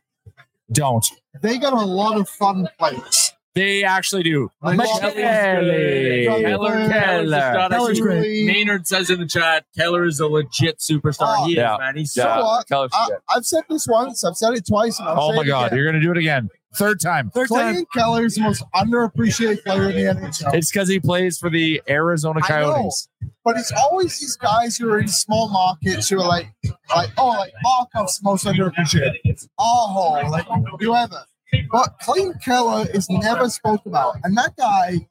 don't. 0.72 1.06
they 1.40 1.58
got 1.58 1.72
a 1.72 1.76
lot 1.84 2.16
of 2.18 2.28
fun 2.28 2.68
players. 2.78 3.27
They 3.58 3.82
actually 3.82 4.22
do. 4.22 4.50
Like, 4.62 4.78
Kelly. 4.78 5.14
Kelly. 5.14 6.26
Keller, 6.44 6.88
Keller. 6.88 7.68
Keller's 7.68 8.00
great. 8.00 8.46
Maynard 8.46 8.86
says 8.86 9.10
in 9.10 9.18
the 9.18 9.26
chat, 9.26 9.64
Keller 9.76 10.04
is 10.04 10.20
a 10.20 10.28
legit 10.28 10.78
superstar. 10.78 11.34
Oh, 11.40 11.44
he 11.46 11.56
yeah. 11.56 11.74
is, 11.74 11.78
man. 11.80 11.96
He's 11.96 12.12
So 12.12 12.22
Yeah, 12.22 12.40
what? 12.42 12.68
Keller's 12.68 12.92
I, 12.94 13.06
good. 13.08 13.18
I've 13.28 13.44
said 13.44 13.64
this 13.68 13.86
once. 13.88 14.22
I've 14.22 14.36
said 14.36 14.52
it 14.54 14.64
twice. 14.64 15.00
And 15.00 15.08
I'll 15.08 15.20
Oh 15.20 15.30
say 15.32 15.36
my 15.38 15.42
it 15.42 15.46
God, 15.46 15.66
again. 15.66 15.76
you're 15.78 15.86
gonna 15.86 16.00
do 16.02 16.12
it 16.12 16.18
again. 16.18 16.48
Third 16.76 17.00
time. 17.00 17.30
Third 17.30 17.48
time. 17.48 17.58
Clayton 17.72 17.86
Keller 17.94 18.26
is 18.26 18.36
the 18.36 18.42
most 18.42 18.62
underappreciated 18.76 19.64
player 19.64 19.90
in 19.90 19.96
the 19.96 20.02
NHL. 20.28 20.54
It's 20.54 20.70
because 20.70 20.88
he 20.88 21.00
plays 21.00 21.38
for 21.38 21.50
the 21.50 21.82
Arizona 21.88 22.40
I 22.44 22.60
know. 22.60 22.72
Coyotes. 22.74 23.08
but 23.44 23.56
it's 23.56 23.72
always 23.72 24.18
these 24.20 24.36
guys 24.36 24.76
who 24.76 24.88
are 24.92 25.00
in 25.00 25.08
small 25.08 25.48
markets 25.48 26.08
who 26.10 26.20
are 26.20 26.28
like, 26.28 26.46
like 26.94 27.08
oh, 27.16 27.28
like 27.28 27.52
Markov's 27.64 28.20
most 28.22 28.44
underappreciated. 28.44 29.48
Oh, 29.58 30.22
like 30.30 30.46
whoever. 30.80 31.24
But 31.70 31.96
Clayton 32.02 32.34
Keller 32.44 32.86
is 32.92 33.08
never 33.10 33.48
spoke 33.48 33.84
about, 33.86 34.16
and 34.24 34.36
that 34.36 34.54
guy 34.56 35.06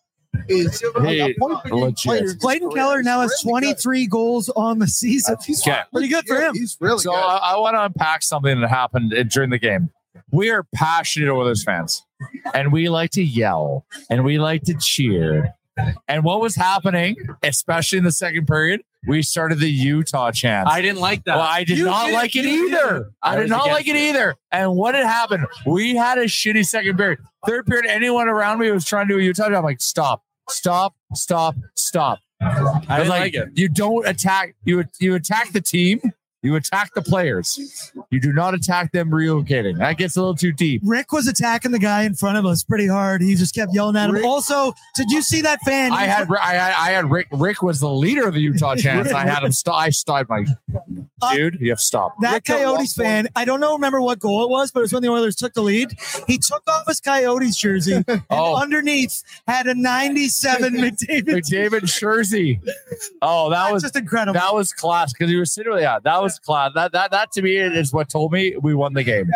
is 0.48 0.84
like 1.00 1.17
a 1.17 1.34
point 1.39 1.63
per 1.63 1.70
game 1.70 1.79
legit. 1.79 1.98
player. 2.06 2.34
Clayton. 2.36 2.72
Keller 2.72 3.01
now 3.03 3.22
has 3.22 3.32
He's 3.41 3.46
really 3.46 3.62
good. 3.62 3.70
23 3.82 4.08
goals 4.08 4.50
on 4.50 4.79
the 4.79 4.88
season. 4.88 5.36
He's 5.46 5.62
Okay. 5.67 5.82
Pretty 5.91 6.08
good 6.10 6.25
for 6.27 6.36
Yeah, 6.39 6.50
him. 6.50 6.56
He's 6.56 6.77
really 6.79 7.00
So 7.00 7.12
good. 7.12 7.17
I, 7.17 7.53
I 7.53 7.58
want 7.58 7.75
to 7.75 7.84
unpack 7.84 8.22
something 8.24 8.62
that 8.62 8.70
happened 8.70 9.13
uh, 9.13 9.24
during 9.24 9.50
the 9.50 9.60
game. 9.60 9.89
We 10.32 10.50
are 10.51 10.65
passionate 10.75 11.32
Oilers 11.32 11.63
fans, 11.63 12.03
and 12.53 12.72
we 12.72 12.89
like 12.89 13.12
to 13.12 13.24
yell 13.24 13.86
and 14.10 14.24
we 14.24 14.39
like 14.39 14.63
to 14.63 14.74
cheer. 14.75 15.53
And 16.08 16.24
what 16.24 16.41
was 16.41 16.56
happening, 16.56 17.15
especially 17.44 18.00
in 18.00 18.03
the 18.03 18.12
second 18.12 18.48
period, 18.48 18.82
we 19.08 19.22
started 19.22 19.60
the 19.60 19.72
Utah 19.72 20.32
chant. 20.32 20.68
I 20.68 20.82
didn't 20.82 21.00
like 21.00 21.24
that. 21.24 21.38
Well, 21.38 21.46
I 21.46 21.64
did 21.64 21.78
You 21.78 21.86
not 21.86 22.12
like 22.12 22.36
it 22.36 22.46
either. 22.46 23.12
I, 23.24 23.34
I 23.34 23.40
did 23.40 23.50
not 23.50 23.68
like 23.68 23.88
it 23.88 23.96
either. 23.96 24.36
And 24.52 24.76
what 24.76 24.96
had 24.96 25.06
happened? 25.06 25.48
We 25.66 25.96
had 25.96 26.18
a 26.18 26.26
shitty 26.26 26.66
second 26.66 26.98
period. 26.98 27.20
Third 27.46 27.66
period, 27.66 27.86
anyone 27.90 28.28
around 28.28 28.60
me 28.60 28.70
was 28.70 28.86
trying 28.86 29.08
to 29.08 29.14
do 29.16 29.20
a 29.20 29.24
Utah. 29.24 29.46
I'm 29.46 29.64
like, 29.64 29.82
stop, 29.82 30.24
stop, 30.50 30.96
stop, 31.14 31.56
stop. 31.76 32.20
I 32.42 32.60
was 32.60 32.80
didn't 32.88 33.10
like, 33.10 33.10
like 33.10 33.34
it. 33.34 33.50
you 33.56 33.68
don't 33.70 34.08
attack. 34.08 34.56
You 34.64 34.84
you 35.00 35.16
attack 35.16 35.54
the 35.54 35.62
team. 35.62 36.02
You 36.44 36.56
attack 36.56 36.94
the 36.94 37.01
players. 37.01 37.91
You 38.12 38.20
do 38.20 38.32
not 38.32 38.53
attack 38.53 38.91
them 38.91 39.10
relocating. 39.10 39.79
That 39.79 39.98
gets 39.98 40.15
a 40.17 40.20
little 40.22 40.36
too 40.36 40.51
deep. 40.51 40.82
Rick 40.86 41.12
was 41.12 41.27
attacking 41.27 41.72
the 41.72 41.79
guy 41.79 42.03
in 42.03 42.13
front 42.13 42.38
of 42.38 42.46
us 42.46 42.63
pretty 42.63 42.88
hard. 42.88 43.22
He 43.24 43.34
just 43.36 43.56
kept 43.56 43.74
yelling 43.74 43.96
at 43.96 44.10
him. 44.10 44.15
Rick- 44.15 44.24
also, 44.25 44.72
did 44.96 45.10
you 45.10 45.24
see 45.24 45.41
that 45.41 45.60
fan? 45.62 45.91
I 45.91 46.03
had 46.03 46.27
I 46.39 46.53
had 46.53 46.74
I 46.77 46.89
had 46.91 47.10
Rick. 47.10 47.27
Rick 47.32 47.63
was 47.63 47.79
the 47.79 47.89
leader 47.89 48.27
of 48.27 48.36
the 48.36 48.39
Utah 48.39 48.75
chants. 48.77 49.12
I 49.12 49.25
had 49.25 49.44
him 49.44 49.51
stop. 49.51 49.75
I 49.82 49.89
stopped. 49.89 50.29
My 50.29 50.46
uh, 51.22 51.36
dude, 51.36 51.58
you 51.60 51.70
have 51.72 51.79
to 51.79 51.84
stop. 51.84 52.15
that 52.22 52.34
Rick 52.36 52.46
Coyotes 52.46 52.94
fan. 52.94 53.27
I 53.36 53.44
don't 53.44 53.60
know 53.60 53.74
remember 53.74 54.00
what 54.01 54.20
goal 54.20 54.44
it 54.44 54.50
was, 54.51 54.72
but 54.72 54.82
it 54.82 54.84
was 54.84 54.94
when 54.94 55.01
the 55.01 55.10
Oilers 55.10 55.36
took 55.36 55.53
the 55.56 55.62
lead. 55.63 55.89
He 56.27 56.38
took 56.38 56.62
off 56.70 56.86
his 56.88 57.00
Coyotes 57.01 57.58
jersey 57.58 57.94
and 58.08 58.24
Oh. 58.29 58.56
underneath 58.56 59.24
had 59.48 59.65
a 59.67 59.74
97 59.74 60.74
McDavid. 60.75 61.24
McDavid 61.24 61.82
Schurzy. 61.84 62.60
Oh, 63.22 63.50
that 63.50 63.63
That's 63.63 63.74
was 63.74 63.84
just 63.84 63.96
incredible. 63.96 64.39
That 64.39 64.53
was 64.53 64.72
class 64.72 65.12
because 65.13 65.29
he 65.29 65.36
was 65.38 65.51
sitting 65.51 65.74
yeah, 65.79 65.98
that 66.03 66.22
was 66.22 66.26
class. 66.39 66.72
That 66.75 66.91
that 66.93 67.12
that 67.12 67.31
to 67.34 67.41
me 67.41 67.57
is 67.57 67.91
what 67.93 68.10
told 68.10 68.31
me 68.31 68.55
we 68.62 68.74
won 68.74 68.93
the 68.93 69.03
game. 69.03 69.29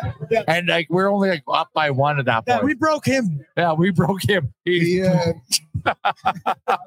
And 0.48 0.68
like 0.68 0.88
we're 0.90 1.10
only 1.12 1.30
like 1.30 1.44
up 1.48 1.70
by 1.74 1.90
one 1.92 2.20
at 2.20 2.26
that 2.26 2.44
yeah, 2.48 2.56
point. 2.56 2.66
we 2.66 2.74
broke 2.76 3.06
him. 3.06 3.46
yeah, 3.58 3.74
we 3.74 3.92
broke 3.92 4.28
him. 4.28 4.54
He- 4.66 5.00
He, 5.00 5.00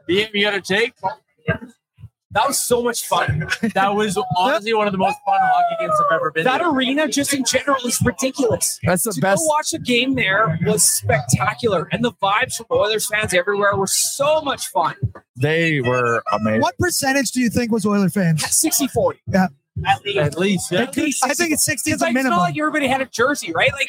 BM, 0.08 0.28
you 0.34 0.42
got 0.44 0.54
a 0.54 0.60
take? 0.60 0.94
That 2.30 2.48
was 2.48 2.58
so 2.60 2.82
much 2.82 3.06
fun. 3.06 3.46
That 3.74 3.94
was 3.94 4.18
honestly 4.36 4.74
one 4.74 4.88
of 4.88 4.92
the 4.92 4.98
most 4.98 5.16
fun 5.24 5.38
hockey 5.40 5.76
games 5.78 5.92
I've 6.10 6.16
ever 6.16 6.32
been 6.32 6.42
That 6.44 6.58
to. 6.58 6.68
arena, 6.70 7.06
just 7.06 7.32
in 7.32 7.44
general, 7.44 7.76
is 7.86 8.00
ridiculous. 8.04 8.80
that's 8.82 9.04
the 9.04 9.12
to 9.12 9.20
best. 9.20 9.38
go 9.40 9.46
watch 9.46 9.72
a 9.72 9.78
game 9.78 10.14
there 10.16 10.58
was 10.66 10.82
spectacular, 10.82 11.88
and 11.92 12.04
the 12.04 12.10
vibes 12.14 12.54
from 12.56 12.66
Oilers 12.72 13.06
fans 13.06 13.34
everywhere 13.34 13.76
were 13.76 13.86
so 13.86 14.40
much 14.42 14.66
fun. 14.66 14.96
They 15.36 15.80
were 15.80 16.24
amazing. 16.32 16.60
What 16.62 16.76
percentage 16.78 17.30
do 17.30 17.40
you 17.40 17.50
think 17.50 17.70
was 17.70 17.86
Oiler 17.86 18.08
fans? 18.08 18.44
60 18.44 18.88
40. 18.88 19.20
Yeah. 19.32 19.46
At 19.86 20.04
least. 20.04 20.18
At 20.18 20.38
least, 20.38 20.72
yeah. 20.72 20.82
I 20.82 20.86
think- 20.86 21.14
I 21.24 21.34
think 21.34 21.52
it's 21.52 21.64
60 21.64 21.90
is 21.90 21.96
Because 21.96 22.00
the 22.00 22.04
like, 22.06 22.16
it's 22.16 22.24
not 22.30 22.38
like 22.38 22.58
everybody 22.58 22.86
had 22.86 23.00
a 23.00 23.06
jersey, 23.06 23.52
right? 23.52 23.72
Like 23.72 23.88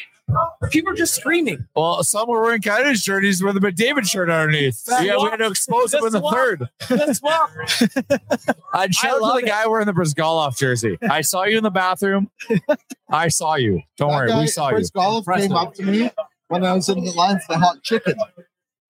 people 0.72 0.92
are 0.92 0.96
just 0.96 1.14
screaming. 1.14 1.64
Well, 1.76 2.02
some 2.02 2.28
were 2.28 2.42
wearing 2.42 2.60
Canada's 2.60 3.02
jerseys 3.04 3.40
with 3.42 3.56
a 3.56 3.60
McDavid 3.60 4.04
shirt 4.10 4.28
underneath. 4.28 4.84
That's 4.84 5.04
yeah, 5.04 5.16
we 5.16 5.30
had 5.30 5.36
to 5.36 5.46
expose 5.46 5.92
them 5.92 6.04
in 6.04 6.12
the 6.12 6.20
that's 6.20 6.22
what- 6.22 6.34
third. 6.34 6.68
That's 6.88 7.18
what. 7.22 8.20
I'd 8.74 8.94
shout 8.94 9.12
out 9.16 9.22
love 9.22 9.38
to 9.38 9.44
the 9.44 9.46
guy 9.48 9.66
wearing 9.68 9.86
the 9.86 9.92
Bryzgalov 9.92 10.58
jersey. 10.58 10.98
I 11.08 11.20
saw 11.20 11.44
you 11.44 11.56
in 11.58 11.62
the 11.62 11.70
bathroom. 11.70 12.30
I 13.10 13.28
saw 13.28 13.54
you. 13.54 13.82
Don't 13.96 14.10
That 14.10 14.16
worry, 14.16 14.28
guy, 14.28 14.40
we 14.40 14.46
saw 14.48 14.68
you. 14.70 14.74
Chris 14.76 14.90
Golov 14.90 15.36
came 15.36 15.52
up 15.52 15.74
to 15.74 15.84
me 15.84 16.10
when 16.48 16.64
I 16.64 16.72
was 16.72 16.88
in 16.88 17.04
the 17.04 17.12
line 17.12 17.38
for 17.46 17.52
the 17.54 17.58
hot 17.58 17.82
chicken. 17.84 18.14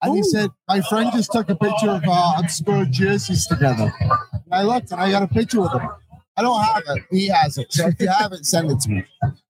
And 0.03 0.17
he 0.17 0.23
said, 0.23 0.50
My 0.69 0.81
friend 0.83 1.11
just 1.12 1.33
took 1.33 1.49
a 1.50 1.57
picture 1.57 1.91
of 1.91 2.03
uh, 2.07 2.35
unscored 2.38 2.93
jerseys 2.93 3.47
together. 3.47 3.93
And 4.00 4.11
I 4.53 4.62
looked 4.62 4.93
and 4.93 5.00
I 5.00 5.11
got 5.11 5.23
a 5.23 5.26
picture 5.29 5.61
with 5.61 5.73
him. 5.73 5.88
I 6.37 6.43
don't 6.43 6.61
have 6.62 6.83
it. 6.88 7.05
He 7.11 7.28
has 7.28 7.57
it. 7.59 7.73
So 7.73 7.88
if 7.88 8.00
you 8.00 8.09
have 8.09 8.33
it, 8.33 8.45
send 8.45 8.71
it 8.71 8.81
to 8.81 8.90
me. 8.90 9.05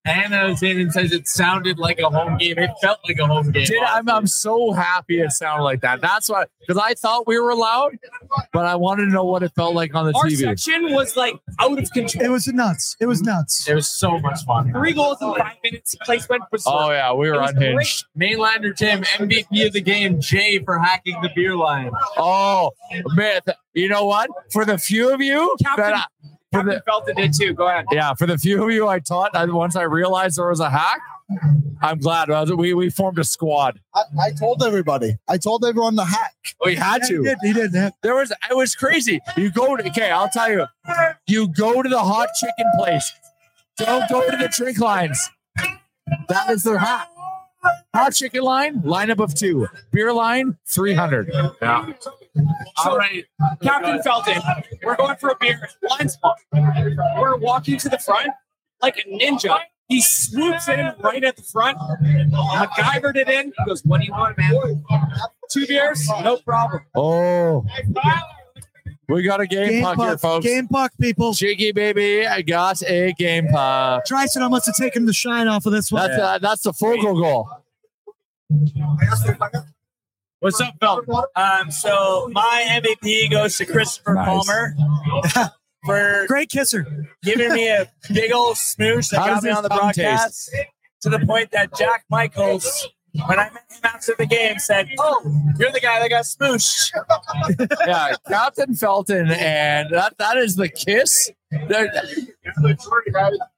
Hannah 0.05 0.51
Zanin 0.55 0.93
says 0.93 1.11
it 1.13 1.27
sounded 1.27 1.81
like 1.81 1.99
a 1.99 2.09
home 2.09 2.39
game. 2.39 2.59
It 2.59 2.71
felt 2.81 3.01
like 3.09 3.19
a 3.19 3.27
home 3.27 3.51
game. 3.51 3.67
Did 3.67 3.83
I'm, 3.83 4.09
I'm 4.09 4.29
so 4.29 4.71
happy 4.71 5.21
it 5.21 5.33
sounded 5.33 5.65
like 5.65 5.81
that. 5.81 6.01
That's 6.01 6.29
why, 6.29 6.45
because 6.61 6.81
I 6.81 6.95
thought 6.95 7.27
we 7.27 7.41
were 7.41 7.57
loud, 7.57 7.99
but 8.53 8.67
I 8.67 8.77
wanted 8.77 9.07
to 9.07 9.11
know 9.11 9.25
what 9.25 9.43
it 9.43 9.53
felt 9.57 9.75
like 9.75 9.97
on 9.97 10.07
the 10.07 10.13
Our 10.15 10.27
TV. 10.27 10.37
section 10.37 10.93
was 10.93 11.17
like 11.17 11.35
out 11.59 11.77
of 11.77 11.91
control. 11.91 12.25
It 12.25 12.29
was 12.29 12.47
nuts. 12.47 12.97
It 13.01 13.07
was 13.07 13.21
nuts. 13.21 13.67
It 13.69 13.75
was 13.75 13.91
so 13.91 14.21
much 14.21 14.45
fun. 14.45 14.71
Three 14.73 14.93
goals 14.93 15.21
in 15.21 15.35
five 15.35 15.57
minutes. 15.65 15.97
Place 16.05 16.29
went 16.29 16.45
berserk. 16.53 16.73
Oh 16.73 16.91
yeah, 16.93 17.13
we 17.13 17.29
were 17.29 17.41
was 17.41 17.51
unhinged. 17.51 18.05
Mainlander 18.17 18.77
Tim, 18.77 19.03
MVP 19.03 19.67
of 19.67 19.73
the 19.73 19.81
game, 19.81 20.21
Jay 20.21 20.61
for 20.65 20.79
hacking 20.79 21.21
the 21.21 21.31
beer 21.35 21.57
line. 21.57 21.91
Oh 22.17 22.71
man, 23.17 23.41
you 23.75 23.89
know 23.89 24.05
what? 24.07 24.31
For 24.53 24.65
the 24.65 24.79
few 24.79 25.13
of 25.13 25.21
you 25.21 25.57
Captain- 25.61 25.85
that 25.85 25.95
I, 25.97 26.05
for 26.65 26.71
Captain 26.71 26.75
the 26.75 26.83
Felton 26.87 27.17
did 27.17 27.33
too. 27.35 27.55
Go 27.55 27.69
ahead. 27.69 27.87
yeah, 27.93 28.15
for 28.15 28.27
the 28.27 28.39
few 28.39 28.63
of 28.65 28.71
you 28.71 28.89
I 28.89 28.99
taught, 29.01 29.35
I, 29.37 29.45
once 29.47 29.77
I 29.77 29.83
realized 29.83 30.39
there 30.39 30.49
was 30.49 30.61
a 30.61 30.71
hack, 30.71 31.01
I'm 31.83 31.99
glad 31.99 32.29
we 32.51 32.73
we 32.75 32.89
formed 32.91 33.19
a 33.19 33.25
squad. 33.25 33.81
I, 33.95 34.03
I 34.21 34.31
told 34.33 34.63
everybody. 34.63 35.19
I 35.29 35.39
told 35.39 35.65
everyone 35.65 35.97
the 35.97 36.05
hack. 36.05 36.35
Oh, 36.61 36.67
we 36.67 36.77
had 36.77 37.03
He 37.03 37.09
to. 37.15 37.23
did. 37.25 37.39
He 37.43 37.53
did. 37.53 37.73
yeah. 37.75 37.91
There 38.03 38.15
was 38.15 38.31
it 38.31 38.57
was 38.57 38.75
crazy. 38.75 39.21
You 39.37 39.51
go 39.51 39.77
to 39.77 39.87
okay, 39.89 40.11
I'll 40.11 40.29
tell 40.29 40.51
you. 40.51 40.67
You 41.27 41.49
go 41.49 41.83
to 41.83 41.89
the 41.89 41.99
hot 41.99 42.29
chicken 42.41 42.71
place. 42.79 43.13
Don't 43.77 44.09
go 44.09 44.29
to 44.31 44.37
the 44.37 44.49
drink 44.57 44.79
lines. 44.79 45.29
That 46.29 46.51
is 46.51 46.63
their 46.63 46.79
hack. 46.79 47.09
Hot 47.95 48.15
chicken 48.15 48.43
line, 48.43 48.81
lineup 48.83 49.19
of 49.19 49.35
two. 49.35 49.67
Beer 49.91 50.13
line, 50.13 50.57
three 50.67 50.95
hundred. 50.95 51.31
Yeah. 51.61 51.93
All 52.85 52.97
right. 52.97 53.25
Captain 53.63 54.03
Felton, 54.03 54.41
we're 54.83 54.97
going 54.97 55.17
for 55.17 55.31
a 55.31 55.37
beer. 55.41 55.69
Line 55.91 56.09
spot. 56.09 56.37
We're 56.53 57.37
walking 57.37 57.79
to 57.79 57.89
the 57.89 57.99
front 57.99 58.29
like 58.83 58.99
a 58.99 59.09
ninja. 59.09 59.59
He 59.89 60.01
swoops 60.03 60.69
in 60.69 60.93
right 61.01 61.23
at 61.23 61.37
the 61.37 61.43
front. 61.43 61.79
MacGyvered 61.79 63.17
it 63.17 63.29
in. 63.29 63.47
He 63.57 63.65
goes, 63.67 63.85
What 63.85 64.01
do 64.01 64.07
you 64.07 64.13
want, 64.13 64.37
man? 64.37 64.85
Two 65.51 65.67
beers? 65.67 66.09
No 66.23 66.39
problem. 66.39 66.83
Oh, 66.97 67.65
we 69.09 69.23
got 69.23 69.41
a 69.41 69.47
game, 69.47 69.69
Game 69.69 69.85
puck 69.85 69.99
here, 69.99 70.19
folks. 70.19 70.45
game 70.45 70.67
puck, 70.67 70.91
people. 71.01 71.33
Cheeky 71.33 71.71
baby, 71.71 72.27
I 72.27 72.43
got 72.43 72.83
a 72.83 73.13
game 73.13 73.47
puck. 73.47 74.05
Drysdale 74.05 74.49
must 74.49 74.67
have 74.67 74.75
taken 74.75 75.05
the 75.07 75.13
shine 75.13 75.47
off 75.47 75.65
of 75.67 75.73
this 75.73 75.93
one. 75.93 76.11
That's 76.11 76.21
uh, 76.21 76.39
that's 76.39 76.63
the 76.63 76.73
Fogle 76.73 77.15
goal. 77.21 77.49
What's 80.47 80.61
up, 80.61 80.77
Felton? 80.79 81.13
Um, 81.35 81.73
so 81.73 82.31
my 82.31 82.81
MVP 82.81 83.33
goes 83.33 83.57
to 83.57 83.67
Christopher 83.67 84.15
Nice. 84.15 84.47
Palmer 84.47 84.77
for 85.85 86.25
Great 86.29 86.51
kisser. 86.51 86.87
giving 87.25 87.53
me 87.53 87.67
a 87.69 87.91
big 88.15 88.31
old 88.31 88.57
smooch 88.57 89.09
that 89.09 89.23
How 89.23 89.27
got 89.27 89.43
me 89.43 89.51
on 89.51 89.65
the 89.65 89.69
tongue 89.69 89.79
broadcast 89.79 90.55
to 91.01 91.09
the 91.09 91.19
point 91.27 91.51
that 91.51 91.77
Jack 91.77 92.05
Michaels, 92.09 92.89
when 93.27 93.39
I 93.39 93.45
met 93.51 93.65
him 93.71 93.81
after 93.85 94.15
the 94.19 94.27
game, 94.27 94.59
said, 94.59 94.89
"Oh, 94.99 95.23
you're 95.59 95.73
the 95.73 95.81
guy 95.81 96.01
that 96.01 96.09
got 96.11 96.25
smooshed." 96.25 96.91
Yeah, 97.87 98.15
Captain 98.29 98.75
Felton, 98.75 99.31
and 99.31 99.91
that 99.91 100.17
that 100.19 100.37
is 100.37 100.57
the 100.57 100.69
kiss. 100.69 101.31
There- 101.69 101.93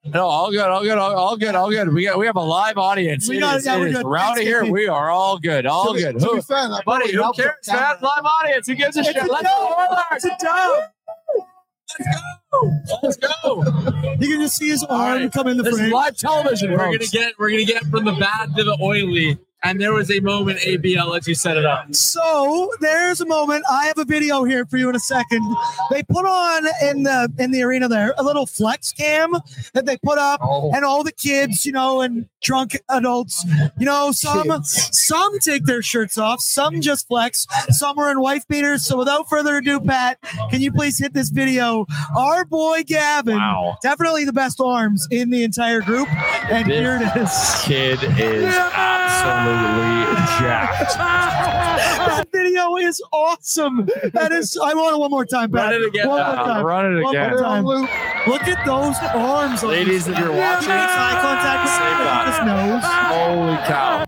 No, 0.04 0.26
all 0.26 0.50
good, 0.50 0.60
all 0.60 0.82
good, 0.82 0.98
all, 0.98 1.14
all 1.16 1.36
good, 1.36 1.54
all 1.54 1.70
good. 1.70 1.92
We 1.92 2.04
got 2.04 2.18
we 2.18 2.26
have 2.26 2.36
a 2.36 2.40
live 2.40 2.76
audience. 2.78 3.28
We 3.28 3.38
It 3.38 3.40
got- 3.40 3.56
is- 3.58 3.66
yeah, 3.66 3.76
it 3.76 3.80
we're 3.80 3.86
is 3.88 3.94
good. 3.96 4.06
rowdy 4.06 4.44
here. 4.44 4.64
We 4.64 4.88
are 4.88 5.10
all 5.10 5.38
good, 5.38 5.66
all 5.66 5.88
To 5.88 5.94
be- 5.94 6.00
good. 6.02 6.18
To 6.20 6.24
Who, 6.26 6.36
be 6.36 6.42
fair, 6.42 6.68
that 6.68 6.84
buddy, 6.84 7.12
probably 7.14 7.42
who 7.42 7.42
cares, 7.44 7.56
the 7.66 7.72
man? 7.72 7.96
Live 8.02 8.24
audience. 8.24 8.66
Who 8.66 8.74
gives 8.74 8.96
a 8.96 9.04
shit? 9.04 9.16
Let's 9.16 9.42
go. 9.42 9.96
It's 10.12 10.24
a 10.24 10.36
dub. 10.40 10.84
Let's 13.02 13.16
go. 13.16 13.64
You 14.20 14.28
can 14.28 14.40
just 14.42 14.56
see 14.56 14.68
his 14.68 14.84
arm 14.84 15.22
right. 15.22 15.32
come 15.32 15.48
in 15.48 15.56
the 15.56 15.62
This 15.62 15.74
is 15.74 15.80
frame. 15.80 15.92
live 15.92 16.16
television. 16.16 16.70
We're 16.72 16.78
gonna 16.78 16.98
get 16.98 17.32
we're 17.38 17.50
gonna 17.50 17.64
get 17.64 17.84
from 17.86 18.04
the 18.04 18.12
bad 18.12 18.54
to 18.56 18.64
the 18.64 18.76
oily. 18.82 19.38
And 19.64 19.80
there 19.80 19.92
was 19.92 20.08
a 20.10 20.20
moment, 20.20 20.60
AB, 20.64 20.96
I'll 20.96 21.10
let 21.10 21.26
you 21.26 21.34
set 21.34 21.56
it 21.56 21.64
up. 21.64 21.92
So 21.92 22.70
there's 22.80 23.20
a 23.20 23.26
moment. 23.26 23.64
I 23.68 23.86
have 23.86 23.98
a 23.98 24.04
video 24.04 24.44
here 24.44 24.64
for 24.64 24.76
you 24.76 24.88
in 24.88 24.94
a 24.94 25.00
second. 25.00 25.42
They 25.90 26.04
put 26.04 26.24
on 26.24 26.64
in 26.82 27.02
the 27.02 27.32
in 27.38 27.50
the 27.50 27.62
arena 27.62 27.88
there 27.88 28.14
a 28.18 28.22
little 28.22 28.46
flex 28.46 28.92
cam 28.92 29.32
that 29.74 29.84
they 29.84 29.96
put 29.96 30.16
up, 30.18 30.40
Oh. 30.44 30.70
and 30.74 30.84
all 30.84 31.02
the 31.02 31.10
kids, 31.12 31.66
you 31.66 31.72
know, 31.72 32.00
and 32.02 32.28
drunk 32.42 32.78
adults, 32.88 33.44
you 33.78 33.84
know, 33.86 34.12
some 34.12 34.62
some 34.62 35.38
take 35.40 35.64
their 35.64 35.82
shirts 35.82 36.16
off, 36.18 36.40
some 36.40 36.80
just 36.80 37.06
flex, 37.08 37.46
some 37.70 37.98
are 37.98 38.10
in 38.10 38.20
wife 38.20 38.46
beaters. 38.48 38.84
So 38.86 38.96
without 38.96 39.28
further 39.28 39.56
ado, 39.56 39.80
Pat, 39.80 40.18
can 40.50 40.60
you 40.60 40.72
please 40.72 40.98
hit 40.98 41.14
this 41.14 41.30
video? 41.30 41.86
Our 42.16 42.44
boy 42.44 42.82
Gavin, 42.86 43.36
Wow. 43.36 43.76
definitely 43.82 44.24
the 44.24 44.32
best 44.32 44.60
arms 44.60 45.06
in 45.10 45.30
the 45.30 45.42
entire 45.44 45.80
group, 45.80 46.08
and 46.50 46.68
This- 46.68 46.76
here 46.78 46.98
it 47.02 47.16
is. 47.22 47.62
Kid 47.62 47.98
is 48.18 48.54
absolutely 48.54 50.14
jacked. 50.38 50.94
that 50.98 52.24
video 52.32 52.76
is 52.76 53.00
awesome. 53.12 53.88
That 54.14 54.32
is. 54.32 54.56
I 54.62 54.74
want 54.74 54.94
it 54.96 54.98
one 54.98 55.10
more 55.10 55.24
time, 55.26 55.50
Pat. 55.50 55.64
Run 55.72 55.74
it 55.74 55.84
again. 55.86 56.08
One 56.08 56.24
more 56.24 56.34
time. 56.44 56.64
run 56.64 56.96
it 56.96 57.02
One 57.02 57.14
again. 57.16 57.30
more 57.30 57.40
time. 57.40 57.64
Look 58.26 58.42
at 58.42 58.64
those 58.66 58.96
arms. 59.14 59.62
Ladies, 59.62 60.06
these- 60.06 60.08
if 60.08 60.18
you're 60.18 60.32
watching, 60.32 60.68
Makes 60.68 60.92
eye 60.92 61.18
contact 61.22 61.68
with 62.28 62.36
save 62.36 62.44
me, 62.46 62.50
that. 62.52 62.80
just 62.80 62.82
knows. 62.82 62.84
Holy 62.84 63.56
cow! 63.66 64.04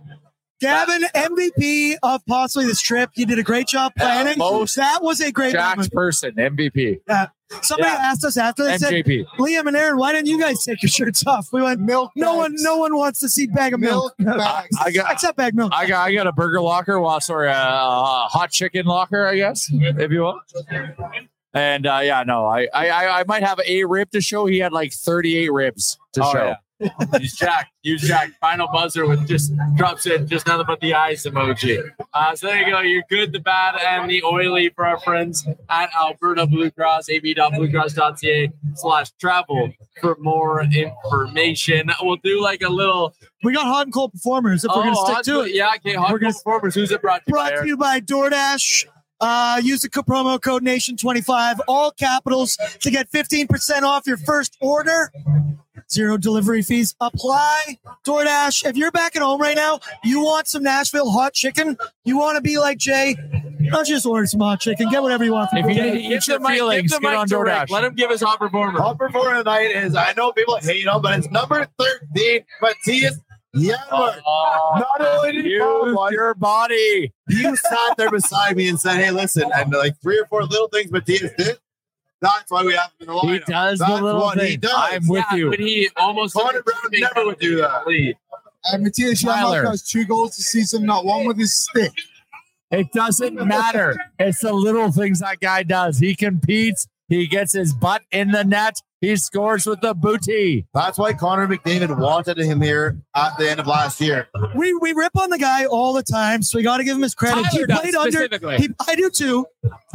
Gavin, 0.60 1.02
MVP 1.14 1.96
of 2.02 2.20
possibly 2.26 2.66
this 2.66 2.82
trip. 2.82 3.08
You 3.14 3.24
did 3.24 3.38
a 3.38 3.42
great 3.42 3.66
job 3.66 3.92
planning. 3.96 4.36
most 4.36 4.76
that 4.76 5.02
was 5.02 5.20
a 5.22 5.32
great 5.32 5.52
Jacked 5.52 5.78
moment. 5.78 5.92
person, 5.94 6.34
MVP, 6.36 7.00
Yeah. 7.08 7.28
Somebody 7.62 7.88
Yeah. 7.90 7.98
asked 8.10 8.24
us 8.24 8.36
after 8.36 8.62
they 8.64 8.76
said, 8.78 8.92
Liam 8.92 9.66
and 9.66 9.76
Aaron, 9.76 9.96
why 9.96 10.12
didn't 10.12 10.28
you 10.28 10.38
guys 10.38 10.62
take 10.62 10.82
your 10.82 10.88
shirts 10.90 11.26
off? 11.26 11.48
We 11.52 11.62
went, 11.62 11.80
Milk 11.80 12.12
no 12.14 12.36
one, 12.36 12.54
no 12.58 12.76
one 12.76 12.94
wants 12.94 13.18
to 13.20 13.28
see 13.28 13.46
bag 13.48 13.72
of 13.74 13.80
milk. 13.80 14.14
Milk 14.18 14.38
bags. 14.38 14.76
I 14.80 14.92
got 14.92 15.10
Except 15.10 15.36
bag 15.36 15.54
milk. 15.56 15.72
I 15.74 15.86
got 15.86 16.06
I 16.06 16.12
got 16.12 16.26
a 16.28 16.32
burger 16.32 16.60
locker, 16.60 17.00
well, 17.00 17.20
sorry, 17.20 17.48
a, 17.48 17.52
a 17.52 18.28
hot 18.30 18.50
chicken 18.52 18.84
locker, 18.86 19.26
I 19.26 19.34
guess, 19.36 19.66
if 19.72 20.12
you 20.12 20.20
will. 20.20 20.40
And 21.52 21.86
uh, 21.86 22.00
yeah, 22.02 22.22
no, 22.24 22.46
I, 22.46 22.68
I 22.72 23.20
I 23.20 23.24
might 23.24 23.42
have 23.42 23.60
a 23.66 23.84
rib 23.84 24.10
to 24.12 24.20
show. 24.20 24.46
He 24.46 24.58
had 24.58 24.72
like 24.72 24.92
38 24.92 25.52
ribs 25.52 25.98
to 26.12 26.22
Oh, 26.24 26.32
show. 26.32 26.46
yeah. 26.46 26.56
Use 27.18 27.34
Jack. 27.36 27.70
Use 27.82 28.00
Jack. 28.00 28.30
Final 28.40 28.66
buzzer 28.72 29.06
with 29.06 29.26
just 29.28 29.52
drops 29.76 30.06
in 30.06 30.26
just 30.26 30.46
nothing 30.46 30.64
but 30.66 30.80
the 30.80 30.94
eyes 30.94 31.24
emoji. 31.24 31.82
Uh, 32.14 32.34
so 32.34 32.46
there 32.46 32.56
you 32.66 32.72
go. 32.72 32.80
You're 32.80 33.02
good, 33.10 33.32
the 33.32 33.38
bad, 33.40 33.74
and 33.78 34.08
the 34.10 34.22
oily 34.24 34.70
for 34.70 34.86
our 34.86 34.98
friends 35.00 35.46
at 35.68 35.90
Alberta 35.94 36.46
Blue 36.46 36.70
Cross, 36.70 37.10
ab.bluecross.ca 37.10 38.50
slash 38.76 39.10
travel 39.20 39.70
for 40.00 40.16
more 40.20 40.62
information. 40.62 41.90
We'll 42.00 42.16
do 42.16 42.40
like 42.40 42.62
a 42.62 42.70
little. 42.70 43.14
We 43.42 43.52
got 43.52 43.66
hot 43.66 43.86
and 43.86 43.92
cold 43.92 44.12
performers 44.12 44.64
if 44.64 44.70
we're 44.74 44.82
going 44.82 44.94
to 44.94 45.00
Oh, 45.00 45.12
stick 45.12 45.24
to 45.24 45.40
it. 45.42 45.54
Yeah, 45.54 45.72
okay. 45.76 45.94
Hot 45.94 46.10
We're 46.12 46.18
gonna- 46.18 46.32
performers. 46.32 46.74
Who's 46.74 46.90
it 46.92 47.02
brought 47.02 47.18
to 47.18 47.24
you 47.26 47.32
Brought 47.32 47.56
to 47.56 47.66
you 47.66 47.76
by 47.76 48.00
DoorDash. 48.00 48.86
Uh, 49.20 49.60
use 49.62 49.82
the 49.82 49.88
co- 49.90 50.02
promo 50.02 50.40
code 50.40 50.64
Nation25, 50.64 51.58
all 51.68 51.90
capitals, 51.90 52.56
to 52.80 52.90
get 52.90 53.10
15% 53.10 53.82
off 53.82 54.06
your 54.06 54.16
first 54.16 54.56
order. 54.60 55.12
Zero 55.90 56.16
delivery 56.16 56.62
fees 56.62 56.94
apply. 57.00 57.78
DoorDash, 58.06 58.64
if 58.64 58.76
you're 58.76 58.92
back 58.92 59.16
at 59.16 59.22
home 59.22 59.40
right 59.40 59.56
now, 59.56 59.80
you 60.04 60.20
want 60.22 60.46
some 60.46 60.62
Nashville 60.62 61.10
hot 61.10 61.34
chicken, 61.34 61.76
you 62.04 62.16
want 62.16 62.36
to 62.36 62.40
be 62.40 62.58
like 62.58 62.78
Jay, 62.78 63.16
don't 63.72 63.86
just 63.86 64.06
order 64.06 64.24
some 64.26 64.40
hot 64.40 64.60
chicken. 64.60 64.88
Get 64.88 65.02
whatever 65.02 65.24
you 65.24 65.32
want. 65.32 65.50
from 65.50 65.58
If 65.58 65.66
you 65.66 65.82
DoorDash. 65.82 65.92
need 65.94 66.08
to 66.08 66.14
eat 66.16 66.28
your 66.28 66.38
the 66.38 66.48
mic- 66.48 66.52
feelings, 66.58 66.98
get 66.98 67.14
on 67.14 67.26
to 67.28 67.34
DoorDash. 67.34 67.70
Let 67.70 67.84
him 67.84 67.94
give 67.94 68.10
his 68.10 68.22
hot 68.22 68.38
performer. 68.38 68.78
Top 68.78 68.98
performer 68.98 69.38
tonight 69.38 69.72
is 69.72 69.96
I 69.96 70.12
know 70.16 70.30
people 70.32 70.56
hate 70.62 70.86
him, 70.86 71.02
but 71.02 71.18
it's 71.18 71.28
number 71.30 71.66
13, 71.78 72.44
Mattias 72.62 73.20
Janmark. 73.54 74.20
Oh. 74.26 74.72
Not 74.76 75.08
only 75.08 75.32
did 75.32 75.44
he 75.44 75.58
fall 75.58 75.86
Use 75.86 75.96
one, 75.96 76.12
your 76.12 76.34
body. 76.34 77.12
you 77.28 77.56
sat 77.56 77.96
there 77.96 78.10
beside 78.10 78.56
me 78.56 78.68
and 78.68 78.78
said, 78.78 78.96
Hey, 78.96 79.10
listen, 79.10 79.50
and 79.54 79.72
like 79.72 80.00
three 80.00 80.18
or 80.18 80.26
four 80.26 80.42
little 80.44 80.68
things 80.68 80.90
Mattias 80.90 81.36
did. 81.36 81.58
That's 82.20 82.50
why 82.50 82.62
we 82.62 82.74
have 82.74 82.90
him 82.98 83.08
in 83.08 83.14
the 83.14 83.14
lineup. 83.14 83.32
He 83.32 83.52
does 83.52 83.78
the 83.78 83.88
little 83.88 84.20
what 84.20 84.38
he 84.38 84.50
thing. 84.50 84.60
does. 84.60 84.92
I'm 84.92 85.08
with 85.08 85.24
yeah, 85.30 85.36
you. 85.36 85.50
But 85.50 85.58
he 85.60 85.88
almost 85.96 86.34
Connor 86.34 86.62
Brown 86.62 86.80
never 86.92 87.26
would 87.26 87.38
do 87.38 87.56
that. 87.56 87.86
Lead. 87.86 88.16
And 88.64 88.86
Mattias 88.86 89.24
Tyler. 89.24 89.64
Has 89.64 89.82
two 89.82 90.04
goals 90.04 90.36
this 90.36 90.46
season, 90.48 90.84
not 90.84 91.04
one 91.04 91.24
with 91.24 91.38
his 91.38 91.56
stick. 91.56 91.92
It 92.70 92.92
doesn't 92.92 93.34
matter. 93.34 93.96
It's 94.18 94.40
the 94.40 94.52
little 94.52 94.92
things 94.92 95.20
that 95.20 95.40
guy 95.40 95.62
does. 95.62 95.98
He 95.98 96.14
competes. 96.14 96.86
He 97.08 97.26
gets 97.26 97.52
his 97.52 97.74
butt 97.74 98.02
in 98.12 98.30
the 98.30 98.44
net. 98.44 98.76
He 99.00 99.16
scores 99.16 99.66
with 99.66 99.80
the 99.80 99.94
booty. 99.94 100.66
That's 100.74 100.98
why 100.98 101.14
Connor 101.14 101.48
McDavid 101.48 101.98
wanted 101.98 102.36
him 102.36 102.60
here 102.60 103.00
at 103.16 103.36
the 103.38 103.50
end 103.50 103.58
of 103.58 103.66
last 103.66 103.98
year. 104.00 104.28
We 104.54 104.74
we 104.74 104.92
rip 104.92 105.16
on 105.18 105.30
the 105.30 105.38
guy 105.38 105.64
all 105.64 105.94
the 105.94 106.02
time, 106.02 106.42
so 106.42 106.58
we 106.58 106.62
got 106.62 106.76
to 106.78 106.84
give 106.84 106.96
him 106.96 107.02
his 107.02 107.14
credit. 107.14 107.44
Tyler 107.44 107.60
he 107.60 107.66
does, 107.66 107.80
played 107.80 107.94
under. 108.34 108.56
He, 108.58 108.68
I 108.86 108.94
do 108.96 109.08
too. 109.08 109.46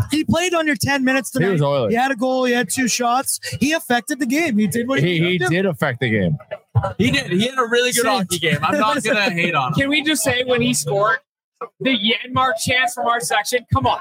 He 0.09 0.23
played 0.23 0.55
under 0.55 0.75
ten 0.75 1.03
minutes 1.03 1.31
He 1.31 1.39
tonight. 1.39 1.51
was 1.53 1.61
Oilers. 1.61 1.91
He 1.93 1.95
had 1.97 2.11
a 2.11 2.15
goal. 2.15 2.45
He 2.45 2.53
had 2.53 2.67
two 2.69 2.87
shots. 2.87 3.39
He 3.59 3.73
affected 3.73 4.19
the 4.19 4.25
game. 4.25 4.57
He 4.57 4.65
did 4.65 4.87
what 4.87 4.99
he, 5.03 5.19
He, 5.19 5.29
he 5.33 5.37
did. 5.37 5.49
did 5.49 5.65
affect 5.67 5.99
the 5.99 6.09
game. 6.09 6.37
He 6.97 7.11
did. 7.11 7.31
He 7.31 7.47
had 7.47 7.57
a 7.59 7.63
really 7.67 7.91
good 7.91 8.05
hockey 8.05 8.39
game. 8.39 8.57
I'm 8.63 8.79
not 8.79 9.03
gonna 9.03 9.29
hate 9.29 9.53
on 9.55 9.67
him. 9.73 9.73
Can 9.75 9.89
we 9.89 10.01
just 10.03 10.23
say 10.23 10.43
when 10.45 10.61
he 10.61 10.73
scored 10.73 11.19
the 11.79 11.97
Janmark 11.97 12.53
chance 12.63 12.93
from 12.93 13.07
our 13.07 13.19
section? 13.19 13.65
Come 13.73 13.87
on. 13.87 13.99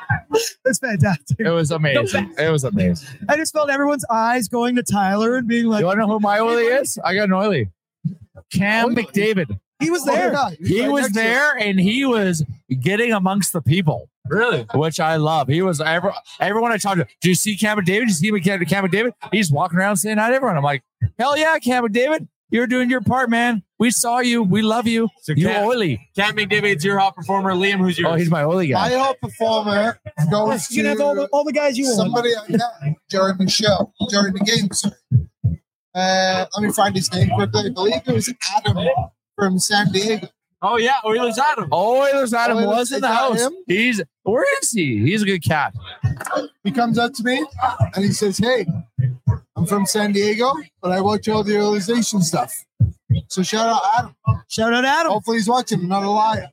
That's 0.64 0.78
fantastic. 0.78 1.40
It 1.40 1.50
was 1.50 1.70
amazing. 1.70 2.34
It 2.38 2.50
was 2.50 2.64
amazing. 2.64 3.08
I 3.28 3.36
just 3.36 3.52
felt 3.52 3.70
everyone's 3.70 4.04
eyes 4.10 4.48
going 4.48 4.76
to 4.76 4.82
Tyler 4.82 5.36
and 5.36 5.46
being 5.48 5.66
like, 5.66 5.78
Do 5.78 5.82
You 5.82 5.86
want 5.86 5.96
to 5.98 6.06
know 6.06 6.12
who 6.14 6.20
my 6.20 6.38
oily 6.40 6.64
is? 6.64 6.98
I 7.04 7.14
got 7.14 7.24
an 7.24 7.32
oily. 7.32 7.70
Cam 8.52 8.94
McDavid. 8.94 9.58
he 9.80 9.90
was 9.90 10.02
Oh, 10.06 10.12
there. 10.14 10.32
yeah, 10.32 10.50
He 10.60 10.80
right 10.82 10.90
was 10.92 11.02
next 11.02 11.14
to 11.14 11.20
us. 11.20 11.24
there 11.26 11.58
and 11.58 11.80
he 11.80 12.04
was 12.04 12.44
getting 12.80 13.12
amongst 13.12 13.52
the 13.52 13.62
people. 13.62 14.08
Really? 14.26 14.66
Which 14.74 15.00
I 15.00 15.16
love. 15.16 15.48
He 15.48 15.60
was 15.62 15.80
every, 15.80 16.10
everyone 16.40 16.72
I 16.72 16.78
talked 16.78 16.98
to. 16.98 17.06
Do 17.20 17.28
you 17.28 17.34
see 17.34 17.56
Cam 17.56 17.76
McDavid? 17.78 17.86
Do 17.86 17.92
you 18.00 18.08
see 18.10 18.40
Cam, 18.40 18.64
Cam 18.64 18.84
McDavid? 18.86 19.12
He's 19.32 19.50
walking 19.50 19.78
around 19.78 19.96
saying 19.96 20.16
hi 20.18 20.30
to 20.30 20.36
everyone. 20.36 20.56
I'm 20.56 20.62
like, 20.62 20.82
hell 21.18 21.36
yeah, 21.36 21.58
Cam 21.58 21.84
McDavid. 21.86 22.26
You're 22.54 22.68
doing 22.68 22.88
your 22.88 23.00
part, 23.00 23.30
man. 23.30 23.64
We 23.80 23.90
saw 23.90 24.20
you. 24.20 24.40
We 24.40 24.62
love 24.62 24.86
you. 24.86 25.08
So 25.22 25.32
you 25.32 25.48
Cam- 25.48 25.66
oily. 25.66 26.08
Cam 26.14 26.36
McDavid's 26.36 26.84
your 26.84 27.00
hot 27.00 27.16
performer. 27.16 27.52
Liam, 27.52 27.78
who's 27.78 27.98
yours? 27.98 28.12
Oh, 28.12 28.16
he's 28.16 28.30
my 28.30 28.44
oily 28.44 28.68
guy. 28.68 28.80
My 28.80 28.90
guy. 28.90 28.98
hot 28.98 29.16
performer 29.20 29.98
goes 30.30 30.70
You 30.70 30.84
can 30.84 30.90
have 30.92 31.00
all 31.00 31.16
the, 31.16 31.26
all 31.32 31.42
the 31.42 31.52
guys 31.52 31.76
you 31.76 31.86
want. 31.86 31.96
somebody 31.96 32.30
I 32.36 32.48
met 32.48 32.60
during 33.08 33.38
the 33.38 33.48
show, 33.50 33.92
during 34.08 34.34
the 34.34 34.38
game. 34.38 34.70
sorry. 34.70 34.94
Uh, 35.96 36.46
let 36.56 36.62
me 36.64 36.72
find 36.72 36.94
his 36.94 37.12
name 37.12 37.30
quickly. 37.30 37.62
I 37.66 37.70
believe 37.70 38.02
it 38.06 38.14
was 38.14 38.32
Adam 38.56 38.86
from 39.34 39.58
San 39.58 39.90
Diego. 39.90 40.28
oh 40.62 40.76
yeah, 40.76 40.98
Oilers 41.04 41.40
Adam. 41.40 41.68
Oh, 41.72 42.02
Oilers 42.02 42.32
Adam 42.32 42.58
Oilers, 42.58 42.66
was 42.68 42.92
in 42.92 43.00
the 43.00 43.08
house. 43.08 43.40
him? 43.40 43.52
He's 43.66 44.00
where 44.22 44.44
is 44.62 44.70
he? 44.70 44.98
He's 45.00 45.22
a 45.22 45.26
good 45.26 45.42
cat. 45.42 45.74
He 46.62 46.70
comes 46.70 46.98
up 46.98 47.14
to 47.14 47.24
me 47.24 47.44
and 47.96 48.04
he 48.04 48.12
says, 48.12 48.38
Hey, 48.38 48.64
I'm 49.64 49.68
from 49.68 49.86
San 49.86 50.12
Diego, 50.12 50.52
but 50.82 50.92
I 50.92 51.00
watch 51.00 51.26
all 51.26 51.42
the 51.42 51.54
realization 51.54 52.20
stuff. 52.20 52.52
So 53.28 53.42
shout 53.42 53.66
out 53.66 53.80
Adam. 53.96 54.14
Shout 54.46 54.74
out 54.74 54.84
Adam. 54.84 55.10
Hopefully 55.10 55.38
he's 55.38 55.48
watching. 55.48 55.80
I'm 55.80 55.88
not 55.88 56.02
a 56.02 56.10
liar. 56.10 56.50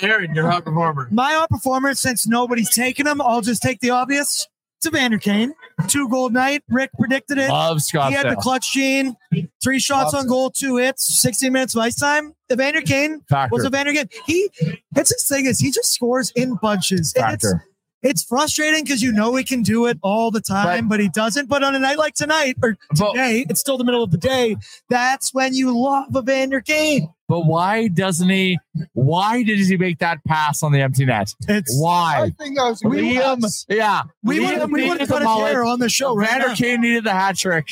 Aaron, 0.00 0.32
your 0.32 0.48
hot 0.48 0.64
performer. 0.64 1.08
My 1.10 1.32
hot 1.32 1.50
performer, 1.50 1.92
since 1.94 2.24
nobody's 2.24 2.70
taking 2.72 3.04
him, 3.08 3.20
I'll 3.20 3.40
just 3.40 3.62
take 3.62 3.80
the 3.80 3.90
obvious. 3.90 4.46
It's 4.78 4.86
Evander 4.86 5.18
Kane. 5.18 5.54
Two 5.88 6.08
goal 6.08 6.30
night. 6.30 6.62
Rick 6.68 6.90
predicted 6.96 7.38
it. 7.38 7.50
Love 7.50 7.82
Scott. 7.82 8.10
He 8.10 8.14
had 8.14 8.30
the 8.30 8.36
clutch 8.36 8.72
gene. 8.72 9.16
Three 9.60 9.80
shots 9.80 10.14
on 10.14 10.28
goal, 10.28 10.50
two 10.50 10.76
hits, 10.76 11.20
16 11.20 11.52
minutes 11.52 11.74
of 11.74 11.80
ice 11.82 11.96
time. 11.96 12.32
Evander 12.52 12.80
Kane 12.82 13.22
Factor. 13.28 13.52
was 13.56 13.64
Evander 13.66 13.92
Kane. 13.92 14.08
He, 14.24 14.48
it's 14.94 15.12
his 15.12 15.26
thing 15.26 15.46
is 15.46 15.58
he 15.58 15.72
just 15.72 15.92
scores 15.92 16.30
in 16.36 16.54
bunches. 16.62 17.12
And 17.16 17.34
It's, 17.34 17.44
Factor. 17.44 17.64
It's 18.02 18.22
frustrating 18.24 18.84
because 18.84 19.02
you 19.02 19.12
know 19.12 19.34
he 19.36 19.44
can 19.44 19.62
do 19.62 19.86
it 19.86 19.98
all 20.02 20.30
the 20.30 20.40
time, 20.40 20.88
but, 20.88 21.00
he 21.00 21.08
doesn't. 21.08 21.48
But 21.48 21.62
on 21.62 21.74
a 21.74 21.78
night 21.78 21.98
like 21.98 22.14
tonight 22.14 22.56
or 22.62 22.76
But- 22.98 23.12
today, 23.12 23.46
it's 23.48 23.60
still 23.60 23.78
the 23.78 23.84
middle 23.84 24.02
of 24.02 24.10
the 24.10 24.18
day. 24.18 24.56
That's 24.90 25.32
when 25.32 25.54
you 25.54 25.76
love 25.78 26.14
Evander 26.16 26.60
Kane. 26.60 27.08
But 27.28 27.46
why 27.46 27.88
doesn't 27.88 28.28
he? 28.28 28.58
Why 28.92 29.42
did 29.42 29.58
he 29.60 29.76
make 29.78 29.98
that 30.00 30.22
pass 30.24 30.62
on 30.62 30.72
the 30.72 30.80
empty 30.82 31.06
net? 31.06 31.32
It's 31.48 31.74
I 31.74 31.80
Why? 31.80 32.30
think 32.38 32.56
that 32.58 32.64
was 32.64 32.82
Liam, 32.82 33.64
yeah, 33.68 34.02
we 34.22 34.40
would 34.40 34.70
we 34.70 34.88
would 34.88 35.00
have 35.00 35.08
the 35.08 35.14
cut 35.14 35.22
it 35.22 35.24
mullet. 35.24 35.56
on 35.56 35.78
the 35.78 35.88
show 35.88 36.14
right 36.14 36.28
Vander 36.28 36.48
now. 36.48 36.54
Kane 36.54 36.80
needed 36.82 37.04
the 37.04 37.12
hat 37.12 37.38
trick. 37.38 37.68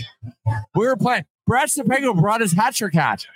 We 0.75 0.87
were 0.87 0.97
playing. 0.97 1.25
Brad 1.47 1.69
Stepego 1.69 2.19
brought 2.19 2.41
his 2.41 2.53
hat 2.53 2.75
trick 2.77 2.95
hat. 2.95 3.27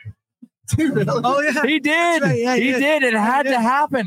Oh 0.79 1.41
yeah, 1.43 1.63
He 1.67 1.79
did. 1.79 2.23
right, 2.23 2.39
yeah, 2.39 2.55
he 2.57 2.63
he 2.63 2.73
did. 2.73 3.01
did. 3.01 3.03
It 3.03 3.15
had 3.15 3.43
did. 3.43 3.51
to 3.53 3.61
happen. 3.61 4.07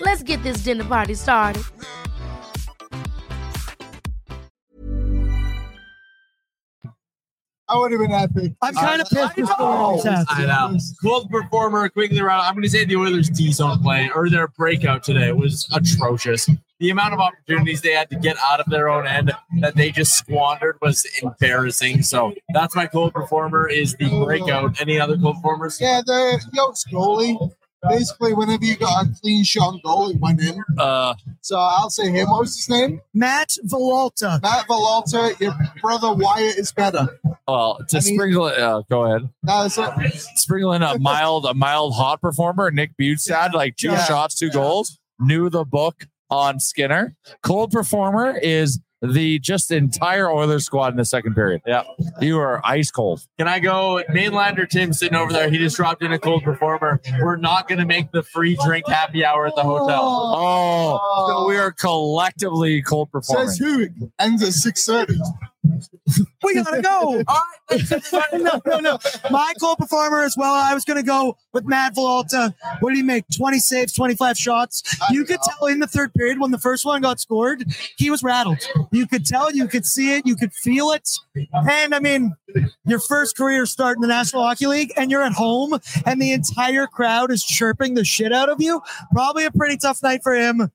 Let's 0.00 0.22
get 0.22 0.42
this 0.42 0.62
dinner 0.62 0.84
party 0.84 1.14
started. 1.14 1.64
I 7.70 7.78
would 7.78 7.92
have 7.92 8.00
been 8.00 8.10
epic. 8.10 8.52
I'm 8.62 8.74
kind 8.74 9.00
of 9.00 9.08
pissed 9.08 9.36
this 9.36 9.48
story 9.48 9.98
is 9.98 10.26
I 10.28 10.44
know. 10.44 10.76
Cold 11.02 11.30
performer 11.30 11.88
quickly 11.88 12.18
around. 12.18 12.40
I'm 12.40 12.54
going 12.54 12.64
to 12.64 12.68
say 12.68 12.84
the 12.84 12.96
Oilers 12.96 13.30
D 13.30 13.52
zone 13.52 13.80
play 13.80 14.10
or 14.12 14.28
their 14.28 14.48
breakout 14.48 15.04
today 15.04 15.30
was 15.30 15.68
atrocious. 15.72 16.48
The 16.80 16.90
amount 16.90 17.14
of 17.14 17.20
opportunities 17.20 17.80
they 17.82 17.92
had 17.92 18.10
to 18.10 18.16
get 18.16 18.36
out 18.42 18.58
of 18.58 18.66
their 18.70 18.88
own 18.88 19.06
end 19.06 19.32
that 19.60 19.76
they 19.76 19.92
just 19.92 20.14
squandered 20.14 20.78
was 20.82 21.06
embarrassing. 21.22 22.02
So 22.02 22.34
that's 22.54 22.74
my 22.74 22.88
cold 22.88 23.12
performer 23.12 23.68
is 23.68 23.94
the 23.96 24.08
breakout. 24.24 24.80
Any 24.80 24.98
other 24.98 25.16
cold 25.16 25.36
performers? 25.36 25.80
Yeah, 25.80 26.00
the 26.04 26.40
Yotes 26.56 26.88
goalie. 26.90 27.52
Basically, 27.88 28.34
whenever 28.34 28.64
you 28.64 28.76
got 28.76 29.06
a 29.06 29.08
clean 29.22 29.42
shot 29.44 29.74
goal, 29.82 30.10
it 30.10 30.18
went 30.20 30.40
in. 30.42 30.62
Uh, 30.78 31.14
So 31.40 31.56
I'll 31.58 31.88
say 31.90 32.10
him. 32.10 32.28
What 32.28 32.40
was 32.40 32.56
his 32.56 32.68
name? 32.68 33.00
Matt 33.14 33.56
Villalta. 33.66 34.40
Matt 34.42 34.66
Villalta. 34.68 35.38
Your 35.40 35.54
brother 35.80 36.12
Wyatt 36.12 36.56
is 36.58 36.72
better. 36.72 37.18
well, 37.48 37.78
to 37.88 37.96
I 37.96 38.00
mean- 38.00 38.14
sprinkle 38.14 38.46
it, 38.48 38.58
uh, 38.58 38.82
go 38.90 39.04
ahead. 39.06 39.28
That's 39.42 39.78
it. 39.78 39.90
Sprinkle 40.36 40.72
in 40.74 40.82
a 40.82 40.98
mild, 40.98 41.46
a 41.46 41.54
mild 41.54 41.94
hot 41.94 42.20
performer. 42.20 42.70
Nick 42.70 42.92
Bjugstad, 43.00 43.54
like 43.54 43.76
two 43.76 43.88
Yeah. 43.88 44.04
shots, 44.04 44.34
two 44.34 44.50
goals. 44.50 44.98
Knew 45.18 45.48
the 45.48 45.64
book 45.64 46.06
on 46.28 46.60
Skinner. 46.60 47.16
Cold 47.42 47.70
performer 47.72 48.36
is 48.36 48.78
the 49.02 49.38
just 49.38 49.70
entire 49.70 50.30
Oilers 50.30 50.64
squad 50.64 50.92
in 50.92 50.96
the 50.96 51.04
second 51.04 51.34
period. 51.34 51.62
Yeah. 51.66 51.84
You 52.20 52.38
are 52.38 52.60
ice 52.64 52.90
cold. 52.90 53.26
Can 53.38 53.48
I 53.48 53.58
go? 53.58 54.02
Mainlander 54.10 54.68
Tim 54.68 54.92
sitting 54.92 55.16
over 55.16 55.32
there. 55.32 55.50
He 55.50 55.58
just 55.58 55.76
dropped 55.76 56.02
in 56.02 56.12
a 56.12 56.18
cold 56.18 56.42
performer. 56.42 57.00
We're 57.20 57.36
not 57.36 57.68
going 57.68 57.78
to 57.78 57.86
make 57.86 58.12
the 58.12 58.22
free 58.22 58.58
drink 58.64 58.86
happy 58.86 59.24
hour 59.24 59.46
at 59.46 59.54
the 59.56 59.62
hotel. 59.62 60.00
Oh, 60.02 61.26
so 61.28 61.48
we 61.48 61.56
are 61.56 61.72
collectively 61.72 62.82
cold 62.82 63.10
performing. 63.10 63.48
Says 63.48 63.58
who? 63.58 63.88
Ends 64.18 64.42
at 64.42 64.52
six 64.52 64.84
thirty. 64.84 65.18
We 66.42 66.54
gotta 66.54 66.80
go. 66.80 67.22
All 67.28 67.44
right. 67.70 68.32
no, 68.32 68.62
no, 68.66 68.78
no. 68.78 68.98
My 69.30 69.52
cold 69.60 69.78
performer 69.78 70.22
as 70.22 70.36
well. 70.36 70.54
I 70.54 70.74
was 70.74 70.84
gonna 70.84 71.02
go 71.02 71.36
with 71.52 71.64
Matt 71.66 71.94
Villalta. 71.94 72.54
What 72.80 72.90
did 72.90 72.96
he 72.96 73.02
make? 73.02 73.24
20 73.36 73.58
saves, 73.58 73.92
25 73.92 74.38
shots. 74.38 74.82
You 75.10 75.24
could 75.24 75.38
tell 75.42 75.68
in 75.68 75.80
the 75.80 75.86
third 75.86 76.14
period 76.14 76.40
when 76.40 76.50
the 76.50 76.58
first 76.58 76.84
one 76.84 77.02
got 77.02 77.20
scored, 77.20 77.64
he 77.98 78.10
was 78.10 78.22
rattled. 78.22 78.58
You 78.90 79.06
could 79.06 79.26
tell, 79.26 79.52
you 79.52 79.68
could 79.68 79.84
see 79.84 80.14
it, 80.16 80.26
you 80.26 80.34
could 80.34 80.52
feel 80.52 80.92
it. 80.92 81.08
And 81.52 81.94
I 81.94 82.00
mean, 82.00 82.34
your 82.86 82.98
first 82.98 83.36
career 83.36 83.66
start 83.66 83.96
in 83.96 84.00
the 84.00 84.08
National 84.08 84.42
Hockey 84.42 84.66
League, 84.66 84.92
and 84.96 85.10
you're 85.10 85.22
at 85.22 85.32
home, 85.32 85.78
and 86.06 86.20
the 86.20 86.32
entire 86.32 86.86
crowd 86.86 87.30
is 87.30 87.44
chirping 87.44 87.94
the 87.94 88.04
shit 88.04 88.32
out 88.32 88.48
of 88.48 88.60
you. 88.60 88.80
Probably 89.12 89.44
a 89.44 89.50
pretty 89.50 89.76
tough 89.76 90.02
night 90.02 90.20
for 90.22 90.34
him. 90.34 90.70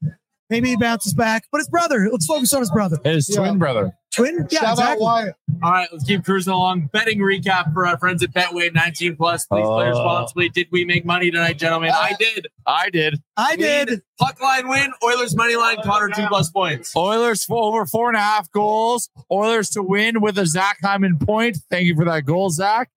Maybe 0.50 0.70
he 0.70 0.78
bounces 0.78 1.14
back, 1.14 1.46
but 1.52 1.58
his 1.60 1.68
brother. 1.70 2.08
Let's 2.12 2.26
focus 2.26 2.54
on 2.54 2.60
his 2.62 2.72
brother. 2.72 2.98
His 3.04 3.28
twin 3.28 3.58
brother. 3.58 3.94
Twin? 4.14 4.48
Yeah, 4.50 4.60
Shout 4.60 4.64
out 4.66 4.72
exactly. 4.74 5.04
Wyatt. 5.04 5.36
All 5.62 5.72
right, 5.72 5.90
let's 5.92 6.06
keep 6.06 6.24
cruising 6.24 6.54
along. 6.54 6.90
Betting 6.94 7.20
recap 7.20 7.74
for 7.74 7.86
our 7.86 7.98
friends 7.98 8.24
at 8.24 8.32
Betway 8.32 8.74
19 8.74 9.18
plus. 9.18 9.46
Please 9.46 9.64
play 9.66 9.86
Oh. 9.88 9.90
responsibly. 9.90 10.48
Did 10.48 10.68
we 10.72 10.86
make 10.86 11.04
money 11.06 11.32
tonight, 11.32 11.58
gentlemen? 11.60 11.92
I 11.94 12.14
did. 12.20 12.48
I 12.66 12.90
did. 12.90 13.22
I 13.36 13.58
did. 13.58 13.90
Lead, 13.90 14.02
Puck 14.18 14.40
line 14.42 14.70
win. 14.70 14.94
Oilers 15.04 15.36
money 15.36 15.58
line. 15.58 15.78
Connor 15.84 16.10
two 16.16 16.28
plus 16.28 16.50
points. 16.50 16.96
Oilers 16.96 17.44
for 17.44 17.62
over 17.62 17.86
four 17.86 18.08
and 18.08 18.16
a 18.16 18.22
half 18.22 18.50
goals. 18.52 19.10
Oilers 19.30 19.70
to 19.72 19.84
win 19.84 20.22
with 20.22 20.38
a 20.38 20.46
Zach 20.46 20.78
Hyman 20.82 21.18
point. 21.20 21.58
Thank 21.70 21.88
you 21.88 21.96
for 21.96 22.06
that 22.06 22.24
goal, 22.26 22.50
Zach. 22.52 22.90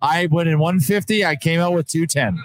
I 0.00 0.26
went 0.30 0.48
in 0.48 0.58
150. 0.58 1.22
I 1.26 1.36
came 1.36 1.60
out 1.60 1.74
with 1.74 1.86
210. 1.88 2.42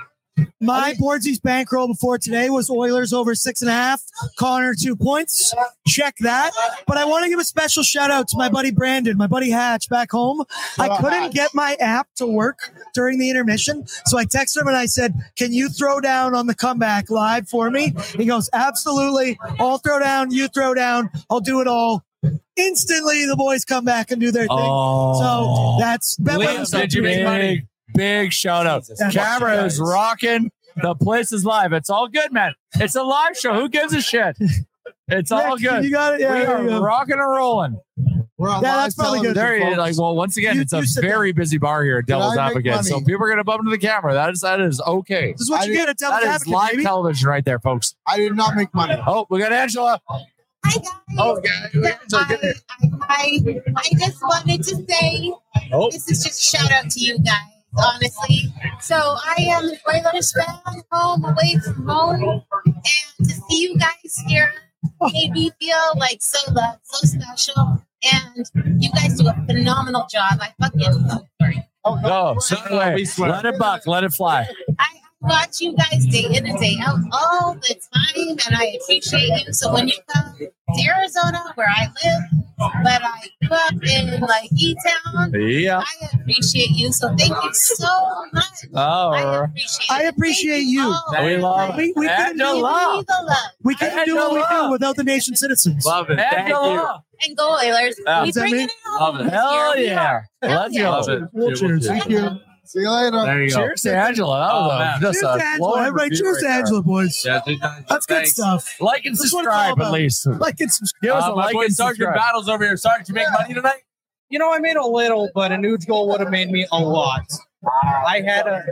My 0.60 0.94
Boardsies 0.94 1.42
bankroll 1.42 1.88
before 1.88 2.18
today 2.18 2.50
was 2.50 2.70
Oilers 2.70 3.14
over 3.14 3.36
six 3.36 3.62
and 3.62 3.70
a 3.70 3.74
half. 3.74 4.02
Connor 4.38 4.74
two 4.74 4.96
points. 4.96 5.54
Check 5.88 6.16
that. 6.22 6.52
But 6.88 6.98
I 6.98 7.06
want 7.06 7.24
to 7.24 7.30
give 7.30 7.40
a 7.40 7.44
special 7.44 7.84
shout 7.84 8.12
out 8.12 8.28
to 8.30 8.38
my 8.38 8.50
buddy 8.50 8.72
Brandon, 8.72 9.18
my 9.18 9.28
buddy 9.28 9.50
Hatch 9.50 9.88
back 9.90 10.12
home. 10.12 10.44
I 10.80 10.98
couldn't 10.98 11.34
get 11.34 11.54
my 11.54 11.76
app 11.80 12.08
to 12.16 12.26
work 12.26 12.74
during 12.94 13.20
the 13.20 13.30
intermission. 13.30 13.86
So 14.06 14.18
I 14.18 14.26
texted 14.26 14.62
him 14.62 14.68
and 14.68 14.78
I 14.78 14.88
said, 14.88 15.14
Can 15.38 15.54
you 15.54 15.70
throw 15.70 16.02
down 16.02 16.36
on 16.36 16.48
the 16.48 16.56
comeback 16.56 17.10
live 17.10 17.48
for 17.48 17.70
me? 17.70 17.94
He 18.16 18.26
goes, 18.26 18.50
Absolutely. 18.52 19.38
I'll 19.60 19.78
throw 19.78 20.00
down, 20.00 20.32
you 20.32 20.48
throw 20.48 20.74
down, 20.74 21.10
I'll 21.30 21.40
do 21.40 21.62
it 21.62 21.68
all. 21.68 22.04
Instantly, 22.56 23.26
the 23.26 23.36
boys 23.36 23.64
come 23.64 23.86
back 23.86 24.10
and 24.10 24.20
do 24.20 24.32
their 24.32 24.48
thing. 24.48 24.50
Oh. 24.52 25.78
So 25.78 25.80
that's 25.80 26.18
Liam, 26.18 26.70
did 26.72 26.94
you 26.94 27.04
make 27.04 27.24
money? 27.24 27.68
Big, 27.94 27.96
big 27.96 28.34
shout 28.34 28.68
out. 28.68 28.84
Camera 29.12 29.64
is 29.66 29.80
rocking. 29.80 30.52
The 30.82 30.94
place 30.96 31.32
is 31.32 31.44
live. 31.46 31.74
It's 31.74 31.90
all 31.90 32.08
good, 32.08 32.32
man. 32.32 32.54
It's 32.76 32.96
a 32.96 33.04
live 33.04 33.36
show. 33.38 33.54
Who 33.56 33.68
gives 33.70 33.94
a 33.94 34.02
shit? 34.02 34.38
It's 35.08 35.32
all 35.32 35.58
good. 35.58 35.84
You 35.84 35.90
got 35.92 36.16
it. 36.16 36.20
Yeah, 36.22 36.34
we 36.34 36.40
there 36.46 36.62
you 36.62 36.66
are 36.66 36.80
go. 36.80 36.82
rocking 36.82 37.14
and 37.14 37.22
rolling. 37.32 37.80
We're 38.38 38.50
on 38.50 38.62
Yeah, 38.62 38.76
live 38.76 38.84
that's 38.86 38.96
probably 38.96 39.22
good. 39.22 39.36
There 39.36 39.58
you 39.58 39.76
like 39.78 39.98
well, 39.98 40.16
once 40.16 40.38
again, 40.38 40.58
You- 40.58 40.62
it's 40.62 40.74
you 40.74 40.80
a 40.80 40.86
sit 40.86 41.02
very 41.02 41.32
busy 41.32 41.58
bar 41.58 41.84
here 41.84 41.98
at 42.00 42.06
Devil's 42.06 42.38
I 42.38 42.50
make 42.50 42.58
Advocate. 42.68 42.86
So 42.86 43.00
people 43.02 43.24
are 43.26 43.30
gonna 43.30 43.44
bump 43.44 43.62
into 43.62 43.72
the 43.72 43.80
camera. 43.80 44.14
That 44.14 44.30
is 44.32 44.42
that 44.42 44.60
is 44.62 44.80
okay. 44.82 45.32
This 45.32 45.42
is 45.42 45.50
what 45.50 45.62
I 45.62 45.64
you 45.64 45.72
did- 45.74 45.78
get 45.80 45.90
at 45.90 45.98
Devil's 45.98 46.20
That 46.22 46.28
is 46.28 46.30
Advocate, 46.36 46.54
live 46.54 46.72
baby. 46.72 46.84
television 46.84 47.30
right 47.30 47.46
there, 47.46 47.60
folks. 47.60 47.96
I 48.06 48.18
did 48.18 48.36
not 48.36 48.56
make 48.56 48.72
money. 48.76 49.02
Oh, 49.08 49.26
we 49.32 49.40
got 49.40 49.52
Angela. 49.54 50.00
Hi 50.66 50.74
guys. 50.74 50.84
Oh, 51.18 51.42
yeah. 51.44 51.68
I, 52.14 52.38
I, 53.10 53.62
I 53.78 53.90
just 53.98 54.22
wanted 54.22 54.62
to 54.64 54.86
say 54.88 55.34
Oh. 55.72 55.90
this 55.90 56.08
is 56.12 56.24
just 56.24 56.54
a 56.54 56.58
shout 56.58 56.72
out 56.72 56.92
to 56.92 57.00
you 57.00 57.18
guys, 57.20 57.38
honestly. 57.78 58.54
So 58.82 58.96
I 58.96 59.36
am 59.50 59.66
an 59.66 59.78
Oilers 59.88 60.34
fan, 60.34 60.82
home 60.92 61.26
away 61.26 61.58
from 61.64 61.88
home, 61.88 62.44
and 62.66 63.28
to 63.28 63.34
see 63.34 63.62
you 63.64 63.78
guys 63.78 64.24
here 64.28 64.54
made 65.14 65.32
me 65.32 65.52
feel 65.60 65.94
like 65.98 66.22
so 66.22 66.52
loved, 66.52 66.80
so 66.84 67.08
special. 67.08 67.82
And 68.14 68.82
you 68.82 68.92
guys 68.92 69.18
do 69.20 69.28
a 69.28 69.34
phenomenal 69.48 70.06
job. 70.10 70.40
I 70.40 70.54
fucking 70.62 70.82
sorry. 71.42 71.68
Go. 71.84 72.36
Sit 72.40 72.60
No, 72.70 72.76
away. 72.78 72.96
we 72.96 73.06
swear. 73.06 73.30
Let 73.32 73.46
it 73.46 73.58
buck. 73.60 73.88
Let 73.88 74.04
it 74.04 74.12
fly. 74.14 74.48
I 74.78 74.88
watch 75.28 75.62
you 75.62 75.76
guys 75.76 76.06
day 76.08 76.26
in 76.36 76.46
and 76.48 76.60
day 76.60 76.78
out 76.82 77.00
all 77.12 77.54
the 77.56 77.76
time, 77.94 78.38
and 78.48 78.56
I 78.56 78.78
appreciate 78.82 79.46
you. 79.46 79.54
So 79.54 79.74
when 79.74 79.88
you 79.88 79.96
come 80.14 80.34
to 80.38 80.84
Arizona, 80.84 81.52
where 81.56 81.68
I 81.70 81.88
live, 82.04 82.22
but 82.84 83.02
I 83.04 83.30
grew 83.46 83.56
up 83.58 83.74
in 83.84 84.20
like 84.22 84.50
E 84.58 84.76
Town, 85.06 85.34
Yeah. 85.34 85.80
I 85.86 86.08
appreciate 86.14 86.72
you. 86.72 86.92
So 86.92 87.08
thank 87.16 87.32
you 87.44 87.54
so 87.54 87.88
much. 88.34 88.46
Oh. 88.74 89.10
I 89.12 89.24
Oh, 89.24 89.44
appreciate. 89.44 89.92
I 89.92 90.04
appreciate 90.04 90.58
Thank 90.64 90.68
you. 90.70 90.82
all. 90.82 91.26
we 91.26 91.38
love 91.38 91.76
We- 91.78 91.94
we 91.96 92.08
couldn't 92.08 92.38
do 92.38 92.44
Give 92.44 92.48
Angela. 92.48 92.98
me 92.98 93.04
the 93.08 93.24
love 93.26 93.38
We 93.64 93.76
couldn't 93.76 94.06
do 94.06 94.16
what 94.16 94.34
we 94.34 94.44
do 94.50 94.70
without 94.72 94.96
the 94.96 95.04
nation 95.04 95.36
citizens. 95.36 95.86
Love 95.86 96.10
it. 96.10 96.18
Thank 96.18 96.50
you. 96.50 96.88
And 97.26 97.36
go 97.38 97.56
Oilers. 97.58 97.96
Yeah. 98.06 98.22
We 98.22 98.28
Does 98.28 98.36
that 98.36 98.42
bringing 98.42 98.58
mean- 98.60 98.68
it 98.70 98.74
home. 98.86 99.18
Love 99.18 99.26
it. 99.28 99.30
Hell 99.34 99.52
Here 99.74 99.84
we 99.84 99.86
yeah. 99.90 100.06
are. 100.06 100.26
Hell 100.42 100.60
Let's 100.62 100.78
go. 100.78 100.90
Love 100.92 101.10
it. 101.10 101.24
Well. 101.34 101.80
Thank 101.82 102.10
you. 102.10 102.40
See 102.68 102.80
you 102.82 102.92
later. 102.92 103.12
There 103.26 103.44
you 103.44 103.50
go. 103.50 103.56
Cheers 103.58 103.82
to 103.84 103.96
Angela. 103.96 104.40
That 104.40 104.54
was 104.54 104.72
Oh, 104.72 104.76
a- 104.76 104.80
man. 104.80 105.02
just 105.02 105.20
Cheers 105.22 105.36
a 105.36 105.38
to 105.38 105.46
Angela. 105.46 105.80
Everybody, 105.88 106.10
cheers 106.16 106.36
right 106.36 106.42
to. 106.42 106.50
Angela, 106.50 106.82
boys. 106.84 107.24
Yeah. 107.26 107.40
That's 107.90 108.06
good 108.06 108.16
Thanks. 108.16 108.32
stuff. 108.34 108.76
Like 108.82 109.06
and 109.06 109.16
That's 109.16 109.34
what 109.34 109.46
it's 109.46 109.48
all 109.48 109.66
subscribe 109.76 109.82
at 109.82 109.92
least. 109.92 110.28
Like 110.28 110.60
and 110.60 110.72
subscribe. 110.72 111.02
Give 111.02 111.12
us 111.14 111.24
Uh, 111.24 111.32
a 111.32 111.36
my 111.36 111.46
like 111.46 111.54
boy 111.54 111.64
and 111.66 111.74
Sergeant 111.74 111.98
subscribe. 111.98 112.16
Battles 112.16 112.50
over 112.50 112.64
here. 112.66 112.78
Sergeant, 112.78 113.08
you 113.10 113.16
make 113.16 113.32
money 113.32 113.54
tonight? 113.54 113.82
You 114.30 114.40
know, 114.40 114.54
I 114.54 114.60
made 114.60 114.76
a 114.76 114.86
little, 114.86 115.30
but 115.34 115.52
a 115.54 115.56
Nuge 115.56 115.88
goal 115.88 116.10
would 116.10 116.20
have 116.20 116.30
made 116.30 116.52
me 116.52 116.68
a 116.72 116.80
lot. 116.80 117.24
I 118.06 118.22
had 118.26 118.46
a 118.48 118.64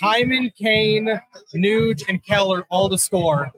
Hyman, 0.00 0.52
Kane, 0.56 1.20
Nuge, 1.54 2.02
and 2.08 2.24
Keller 2.24 2.64
all 2.70 2.88
to 2.88 2.96
score, 2.96 3.50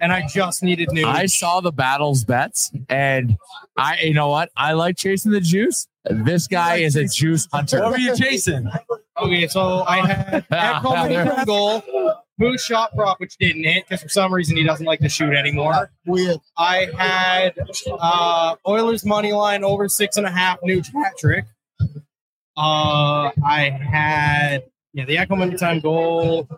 and 0.00 0.12
I 0.12 0.26
just 0.26 0.62
needed 0.64 0.88
Nuge. 0.88 1.04
I 1.04 1.26
saw 1.26 1.60
the 1.60 1.70
battles 1.72 2.24
bets, 2.24 2.72
and 2.88 3.36
I, 3.76 4.00
you 4.00 4.14
know 4.14 4.28
what? 4.28 4.50
I 4.56 4.72
like 4.72 4.96
chasing 4.96 5.30
the 5.30 5.40
juice. 5.40 5.86
This 6.10 6.46
guy 6.46 6.76
is 6.76 6.96
a 6.96 7.06
juice 7.06 7.48
hunter. 7.52 7.80
What 7.80 7.92
were 7.92 7.98
you 7.98 8.16
chasing? 8.16 8.70
Okay, 9.18 9.48
so 9.48 9.82
I 9.86 10.06
had 10.06 10.48
Ekholm 10.50 11.38
in 11.38 11.44
goal, 11.44 11.82
Moose 12.38 12.64
shot 12.64 12.94
prop, 12.94 13.18
which 13.18 13.36
didn't 13.38 13.64
hit 13.64 13.84
because 13.88 14.02
for 14.02 14.08
some 14.08 14.32
reason 14.32 14.56
he 14.56 14.64
doesn't 14.64 14.86
like 14.86 15.00
to 15.00 15.08
shoot 15.08 15.32
anymore. 15.34 15.90
Weird. 16.04 16.38
I 16.56 16.88
had 16.96 17.54
uh, 17.98 18.56
Oilers 18.66 19.04
money 19.04 19.32
line 19.32 19.64
over 19.64 19.88
six 19.88 20.16
and 20.16 20.26
a 20.26 20.30
half, 20.30 20.58
New 20.62 20.82
hat 20.82 21.14
trick. 21.18 21.46
Uh, 22.56 23.30
I 23.44 23.70
had 23.70 24.64
yeah 24.92 25.06
the 25.06 25.16
Ekholm 25.16 25.58
time 25.58 25.80
goal, 25.80 26.48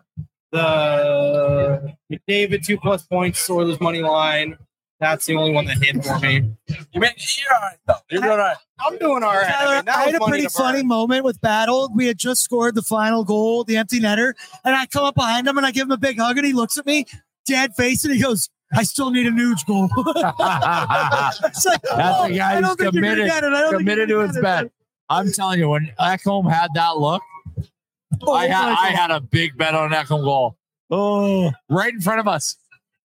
the 0.52 1.94
McDavid 2.12 2.64
two 2.64 2.78
plus 2.78 3.04
points, 3.04 3.48
Oilers 3.48 3.80
money 3.80 4.02
line. 4.02 4.58
That's 5.00 5.26
the 5.26 5.36
only 5.36 5.52
one 5.52 5.64
that 5.66 5.78
hit 5.78 6.04
for 6.04 6.18
me. 6.18 6.50
You 6.92 7.00
made, 7.00 7.12
you're 7.18 7.54
all 7.54 7.60
right, 7.62 7.76
though. 7.86 7.94
You're 8.10 8.20
doing 8.20 8.32
all 8.32 8.38
right. 8.38 8.56
I'm 8.80 8.98
doing 8.98 9.22
all 9.22 9.34
right. 9.34 9.46
I 9.48 9.76
mean, 9.76 9.88
I 9.88 10.02
had 10.04 10.14
a 10.16 10.18
pretty 10.20 10.46
to 10.46 10.52
burn. 10.56 10.64
funny 10.66 10.82
moment 10.82 11.24
with 11.24 11.40
Battle. 11.40 11.90
We 11.94 12.06
had 12.06 12.18
just 12.18 12.42
scored 12.42 12.74
the 12.74 12.82
final 12.82 13.24
goal, 13.24 13.62
the 13.62 13.76
empty 13.76 14.00
netter, 14.00 14.34
and 14.64 14.74
I 14.74 14.86
come 14.86 15.04
up 15.04 15.14
behind 15.14 15.46
him 15.46 15.56
and 15.56 15.64
I 15.66 15.70
give 15.70 15.84
him 15.84 15.92
a 15.92 15.96
big 15.98 16.18
hug, 16.18 16.36
and 16.36 16.46
he 16.46 16.52
looks 16.52 16.76
at 16.78 16.86
me, 16.86 17.06
dead 17.46 17.74
face, 17.76 18.04
and 18.04 18.12
he 18.12 18.20
goes, 18.20 18.48
"I 18.74 18.82
still 18.82 19.10
need 19.10 19.26
a 19.26 19.30
nuge 19.30 19.64
goal." 19.66 19.88
It's 21.44 21.64
like, 21.64 21.82
That's 21.82 22.18
oh, 22.18 22.28
the 22.28 22.36
guy 22.36 22.60
don't 22.60 22.64
who's 22.64 22.68
think 22.70 22.78
gonna 22.78 22.90
committed, 22.92 23.26
it. 23.26 23.32
I 23.32 23.40
don't 23.40 23.52
think 23.70 23.78
committed 23.78 24.08
to 24.08 24.14
you're 24.14 24.22
his 24.26 24.36
gonna 24.36 24.42
get 24.42 24.64
bet. 24.64 24.72
I'm 25.10 25.32
telling 25.32 25.60
you, 25.60 25.68
when 25.68 25.92
Ekholm 26.00 26.50
had 26.52 26.70
that 26.74 26.98
look, 26.98 27.22
Oh 28.22 28.32
I 28.32 28.46
had 28.48 28.68
I 28.72 28.88
had 28.88 29.10
a 29.10 29.20
big 29.20 29.56
bet 29.56 29.74
on 29.74 29.90
Ekholm 29.90 30.24
goal. 30.24 30.56
Oh, 30.90 31.52
right 31.68 31.92
in 31.92 32.00
front 32.00 32.20
of 32.20 32.26
us. 32.28 32.56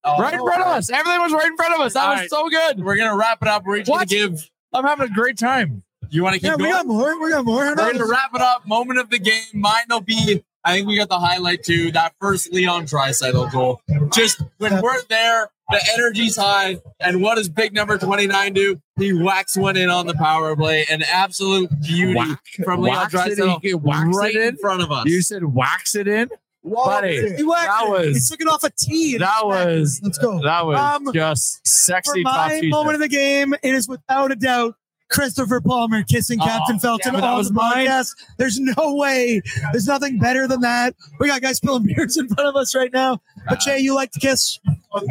Oh, 0.05 0.19
right 0.19 0.33
in 0.33 0.39
front 0.41 0.61
of 0.61 0.67
us. 0.67 0.89
Everything 0.89 1.21
was 1.21 1.31
right 1.31 1.45
in 1.45 1.55
front 1.55 1.73
of 1.75 1.81
us. 1.81 1.93
That 1.93 2.03
All 2.03 2.09
was 2.11 2.19
right. 2.21 2.29
so 2.29 2.49
good. 2.49 2.83
We're 2.83 2.97
gonna 2.97 3.15
wrap 3.17 3.41
it 3.41 3.47
up. 3.47 3.63
We're 3.65 3.77
each 3.77 3.87
gonna 3.87 4.05
give. 4.05 4.49
I'm 4.73 4.83
having 4.85 5.09
a 5.09 5.13
great 5.13 5.37
time. 5.37 5.83
You 6.09 6.23
want 6.23 6.33
to 6.35 6.39
keep 6.39 6.49
Yeah, 6.49 6.55
we 6.57 6.69
got 6.69 6.85
more. 6.85 7.21
We 7.21 7.31
got 7.31 7.45
more. 7.45 7.57
We're 7.59 7.75
gonna 7.75 8.05
wrap 8.05 8.31
it 8.35 8.41
up. 8.41 8.67
Moment 8.67 8.99
of 8.99 9.09
the 9.09 9.19
game. 9.19 9.43
Mine 9.53 9.83
will 9.89 10.01
be. 10.01 10.43
I 10.65 10.73
think 10.75 10.87
we 10.87 10.95
got 10.95 11.09
the 11.09 11.19
highlight 11.19 11.63
too. 11.63 11.91
That 11.91 12.13
first 12.21 12.53
Leon 12.53 12.85
Draisaitl 12.85 13.51
goal. 13.51 13.81
Just 14.13 14.41
when 14.59 14.81
we're 14.81 15.01
there, 15.09 15.49
the 15.69 15.81
energy's 15.93 16.37
high. 16.37 16.77
And 17.01 17.21
what 17.21 17.35
does 17.35 17.49
big 17.49 17.73
number 17.73 17.97
29 17.97 18.53
do? 18.53 18.81
He 18.97 19.11
whacks 19.11 19.57
one 19.57 19.75
in 19.75 19.89
on 19.89 20.07
the 20.07 20.13
power 20.13 20.55
play. 20.55 20.85
An 20.89 21.03
absolute 21.03 21.69
beauty 21.81 22.13
Whack. 22.15 22.39
from 22.63 22.81
Leon 22.81 22.95
Wax. 22.95 23.13
Draisaitl 23.13 24.13
right 24.13 24.35
in 24.35 24.41
in. 24.41 24.57
front 24.57 24.83
of 24.83 24.91
us. 24.91 25.05
You 25.05 25.21
said 25.21 25.43
wax 25.43 25.95
it 25.95 26.07
in, 26.07 26.29
buddy. 26.63 27.36
He 27.36 27.43
whacked 27.43 27.67
That 27.67 27.89
was, 27.89 28.06
He 28.08 28.13
was 28.13 28.30
took 28.30 28.41
it 28.41 28.47
off 28.47 28.63
a 28.63 28.71
tee. 28.78 29.17
that 29.17 29.30
he 29.30 29.39
smacked 29.41 29.69
it. 29.69 29.80
was 29.80 29.99
Let's 30.04 30.17
go. 30.17 30.41
that 30.41 30.65
was 30.65 30.80
Um, 30.80 31.13
just 31.13 31.58
For 31.58 31.69
sexy 31.69 32.23
top 32.23 32.49
my 32.49 32.62
moment 32.63 32.95
of 32.95 33.02
the 33.02 33.08
game, 33.10 33.54
it 33.62 33.73
is 33.76 33.88
without 33.88 34.32
a 34.32 34.36
doubt 34.36 34.76
Christopher 35.13 35.62
Palmer 35.62 36.04
kissing 36.04 36.39
Oh, 36.41 36.45
Captain 36.45 36.80
Felton 36.80 37.13
yeah, 37.13 37.21
on 37.21 37.38
was 37.38 37.49
the 37.49 37.54
podcast. 37.60 38.10
There's 38.38 38.60
no 38.60 38.95
way. 38.95 39.41
There's 39.71 39.88
nothing 39.88 40.17
better 40.19 40.47
than 40.47 40.62
that. 40.62 40.95
We 41.19 41.28
got 41.28 41.41
guys 41.41 41.58
spilling 41.58 41.84
beers 41.88 42.17
in 42.17 42.28
front 42.28 42.49
of 42.49 42.56
us 42.56 42.76
right 42.76 42.91
now. 42.91 43.21
But 43.47 43.60
Jay, 43.60 43.80
you 43.80 43.93
like 43.95 44.12
to 44.12 44.19
kiss? 44.19 44.60
It 44.65 44.78
was 44.93 45.04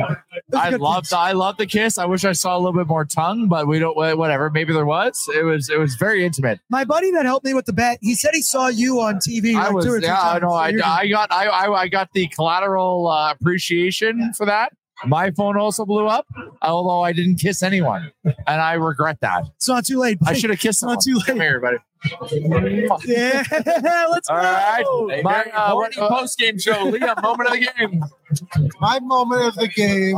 a 0.53 0.57
I 0.59 0.71
love. 0.71 1.07
I 1.13 1.33
love 1.33 1.57
the 1.57 1.67
kiss. 1.67 1.99
I 1.99 2.05
wish 2.05 2.25
I 2.25 2.33
saw 2.33 2.57
a 2.57 2.59
little 2.59 2.73
bit 2.73 2.87
more 2.87 3.05
tongue, 3.05 3.49
but 3.49 3.67
we 3.67 3.79
don't. 3.79 3.97
Whatever. 3.97 4.51
Maybe 4.51 4.73
there 4.73 4.87
was. 4.87 5.19
It 5.35 5.45
was. 5.45 5.71
It 5.71 5.79
was 5.79 5.95
very 5.97 6.25
intimate. 6.25 6.61
My 6.69 6.85
buddy 6.85 7.11
that 7.13 7.25
helped 7.25 7.45
me 7.45 7.55
with 7.55 7.67
the 7.67 7.73
bet, 7.73 7.99
he 8.03 8.15
said 8.15 8.31
he 8.35 8.43
saw 8.43 8.69
you 8.69 9.01
on 9.01 9.17
TV. 9.17 9.55
I 9.55 9.67
like 9.67 9.73
was. 9.73 9.85
two 9.87 9.93
or 9.93 9.99
three 10.01 10.09
Yeah. 10.09 10.19
I 10.21 10.39
times. 10.39 10.43
know. 10.43 10.49
So 10.51 10.55
I, 10.55 10.69
you're. 10.69 10.85
I 10.85 11.09
got. 11.09 11.33
I, 11.33 11.47
I. 11.47 11.81
I 11.83 11.89
got 11.89 12.13
the 12.13 12.27
collateral 12.29 13.09
uh, 13.09 13.33
appreciation 13.33 14.33
for 14.35 14.47
that. 14.47 14.73
My 15.07 15.31
phone 15.33 15.57
also 15.57 15.85
blew 15.85 16.07
up, 16.07 16.27
although 16.63 17.03
I 17.03 17.13
didn't 17.13 17.37
kiss 17.37 17.63
anyone, 17.63 18.13
and 18.25 18.61
I 18.61 18.75
regret 18.75 19.19
that. 19.21 19.45
It's 19.57 19.69
not 19.69 19.85
too 19.85 19.99
late. 19.99 20.19
I 20.25 20.33
should 20.35 20.51
have 20.51 20.59
kissed 20.61 20.81
someone. 20.81 20.95
Not 20.97 21.05
too 21.05 21.21
Come 21.27 21.39
late. 21.39 21.45
here, 21.45 21.61
buddy. 21.61 21.79
Yeah, 23.07 23.43
let's 24.11 24.29
All 24.29 24.37
go. 24.37 24.43
right. 25.09 25.23
My, 25.23 25.45
uh, 25.55 25.77
uh, 26.01 26.09
post 26.09 26.39
game 26.39 26.59
show. 26.59 26.91
Liam, 26.91 27.23
moment 27.23 27.49
of 27.49 27.55
the 27.55 27.69
game. 27.79 28.05
My 28.81 28.99
moment 29.01 29.45
of 29.47 29.55
the 29.55 29.69
game. 29.69 30.17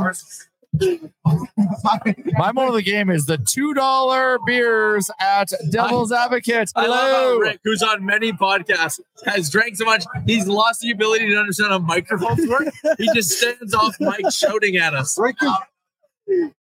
My 0.80 2.52
moment 2.52 2.68
of 2.70 2.74
the 2.74 2.82
game 2.82 3.10
is 3.10 3.26
the 3.26 3.38
two 3.38 3.74
dollar 3.74 4.38
beers 4.46 5.10
at 5.20 5.50
Devil's 5.70 6.10
Advocate. 6.12 6.70
I 6.74 6.87
love 6.87 6.98
how 7.00 7.06
Hello. 7.06 7.38
Rick, 7.38 7.60
who's 7.64 7.82
on 7.82 8.04
many 8.04 8.32
podcasts, 8.32 9.00
has 9.26 9.50
drank 9.50 9.76
so 9.76 9.84
much 9.84 10.04
he's 10.26 10.46
lost 10.46 10.80
the 10.80 10.90
ability 10.90 11.28
to 11.30 11.37
understand 11.37 11.70
how 11.72 11.78
microphones 11.78 12.48
work. 12.48 12.64
he 12.98 13.08
just 13.14 13.30
stands 13.30 13.74
off 13.74 13.94
mic 14.00 14.24
shouting 14.32 14.76
at 14.76 14.94
us. 14.94 15.16
Rick 15.18 15.37
is, 15.42 15.52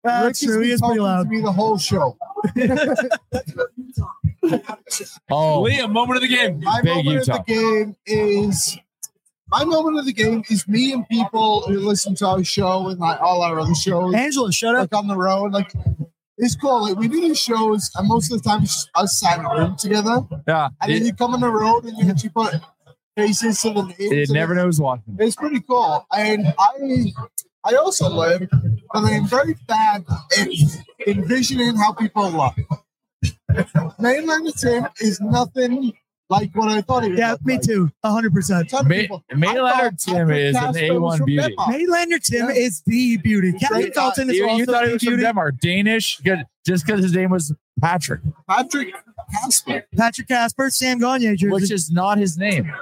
That's 0.04 0.24
Rick 0.24 0.24
has 0.24 0.40
true. 0.40 0.60
He 0.62 0.70
is 0.70 0.80
pretty 0.80 0.98
talking 0.98 1.02
loud. 1.02 1.22
To 1.24 1.28
me 1.30 1.40
the 1.40 1.52
whole 1.52 1.78
show. 1.78 2.16
Oh, 5.30 5.64
Liam, 5.66 5.90
moment 5.90 6.16
of 6.16 6.22
the 6.22 6.28
game. 6.28 6.60
My 6.60 6.82
Big 6.82 6.94
moment 6.96 7.26
Utah. 7.26 7.38
of 7.38 7.46
the 7.46 7.52
game 7.54 7.96
is 8.04 8.78
my 9.54 9.64
moment 9.64 9.98
of 9.98 10.04
the 10.04 10.12
game 10.12 10.42
is 10.50 10.66
me 10.66 10.92
and 10.92 11.08
people 11.08 11.62
who 11.62 11.78
listen 11.78 12.14
to 12.16 12.26
our 12.26 12.42
show 12.42 12.88
and 12.88 12.98
like 12.98 13.20
all 13.20 13.42
our 13.42 13.60
other 13.60 13.74
shows. 13.74 14.12
Angela, 14.12 14.52
shut 14.52 14.74
up. 14.74 14.90
Like 14.92 15.00
on 15.00 15.06
the 15.06 15.16
road, 15.16 15.52
like 15.52 15.72
it's 16.38 16.56
cool. 16.56 16.82
Like 16.82 16.96
we 16.96 17.06
do 17.06 17.20
these 17.20 17.38
shows, 17.40 17.88
and 17.94 18.08
most 18.08 18.32
of 18.32 18.42
the 18.42 18.48
time 18.48 18.64
it's 18.64 18.74
just 18.74 18.90
us 18.96 19.20
sat 19.20 19.38
in 19.38 19.44
a 19.44 19.50
room 19.50 19.76
together. 19.76 20.22
yeah. 20.48 20.70
And 20.80 20.92
then 20.92 21.06
you 21.06 21.14
come 21.14 21.34
on 21.34 21.40
the 21.40 21.50
road 21.50 21.84
and 21.84 21.96
you 21.98 22.10
actually 22.10 22.30
put 22.30 22.54
faces 23.16 23.60
to 23.62 23.72
the 23.72 23.82
names. 23.82 23.96
it 24.00 24.28
and 24.28 24.30
never 24.30 24.54
knows 24.54 24.80
what. 24.80 25.00
It's 25.18 25.36
pretty 25.36 25.60
cool. 25.60 26.04
And 26.12 26.52
I 26.58 27.12
I 27.64 27.76
also 27.76 28.08
learned 28.08 28.48
that 28.50 29.04
I 29.04 29.10
am 29.12 29.26
very 29.28 29.54
bad 29.68 30.04
at 30.36 30.48
envisioning 31.06 31.76
how 31.76 31.92
people 31.92 32.28
look. 32.30 32.54
Mainland 34.00 34.52
Tim 34.60 34.88
is 35.00 35.20
nothing 35.20 35.92
like 36.30 36.50
what 36.54 36.68
I 36.68 36.80
thought 36.80 37.04
he 37.04 37.10
was. 37.10 37.18
Yeah, 37.18 37.36
me 37.44 37.58
too. 37.58 37.90
hundred 38.04 38.32
percent. 38.32 38.68
Ton 38.70 38.80
of 38.80 38.88
Ma- 38.88 38.94
people- 38.94 39.24
I 39.30 39.34
Maynard 39.34 39.56
thought 39.56 39.98
Tim 39.98 40.14
Patrick 40.28 40.38
is 40.38 40.56
an 40.56 40.62
Casper 40.62 41.00
was 41.00 41.14
A1 41.14 41.18
from 41.18 41.26
beauty. 41.26 41.48
Denmark. 41.48 41.74
Mainlander 41.74 42.22
Tim 42.22 42.50
is 42.50 42.82
the 42.86 43.16
beauty. 43.18 43.52
Captain 43.52 43.68
Great 43.80 43.94
Felton 43.94 44.30
is 44.30 44.36
You, 44.36 44.44
also 44.48 44.56
you 44.58 44.64
thought 44.66 44.80
the 44.82 44.86
he 44.88 44.92
was 44.94 45.02
from 45.02 45.10
beauty. 45.12 45.22
Denmark, 45.22 45.54
Danish, 45.60 46.18
good, 46.24 46.44
just 46.66 46.86
because 46.86 47.02
his 47.02 47.12
name 47.14 47.30
was 47.30 47.54
Patrick, 47.80 48.20
Patrick 48.48 48.94
Casper. 49.32 49.84
Patrick 49.96 50.28
Casper, 50.28 50.70
Sam 50.70 50.98
Gagner 50.98 51.36
jersey. 51.36 51.52
which 51.52 51.70
is 51.70 51.90
not 51.90 52.18
his 52.18 52.38
name. 52.38 52.72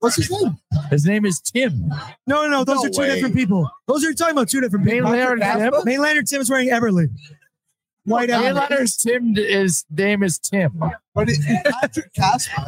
What's 0.00 0.16
his 0.16 0.30
name? 0.30 0.58
His 0.90 1.06
name 1.06 1.24
is 1.24 1.40
Tim. 1.40 1.88
no, 2.26 2.42
no, 2.42 2.48
no. 2.50 2.64
Those 2.64 2.82
No 2.82 2.84
are 2.84 2.90
two 2.90 3.00
way. 3.00 3.14
different 3.14 3.34
people. 3.34 3.70
Those 3.88 4.02
are 4.04 4.08
you're 4.08 4.14
talking 4.14 4.32
about 4.36 4.50
two 4.50 4.60
different 4.60 4.84
people. 4.84 5.08
Mainlander 5.08 5.40
Patrick 5.40 5.72
Tim? 5.72 5.82
Mainlander 5.86 6.28
Tim 6.28 6.40
is 6.42 6.50
wearing 6.50 6.68
Everly. 6.68 7.08
White 8.04 8.28
Everly. 8.28 8.42
Mainlander's 8.54 8.96
Tim. 8.96 9.34
His 9.34 9.84
name 9.90 10.22
is 10.22 10.38
Tim. 10.38 10.78
But 11.14 11.28
it, 11.30 11.38
Patrick 11.80 12.12
Casper, 12.14 12.64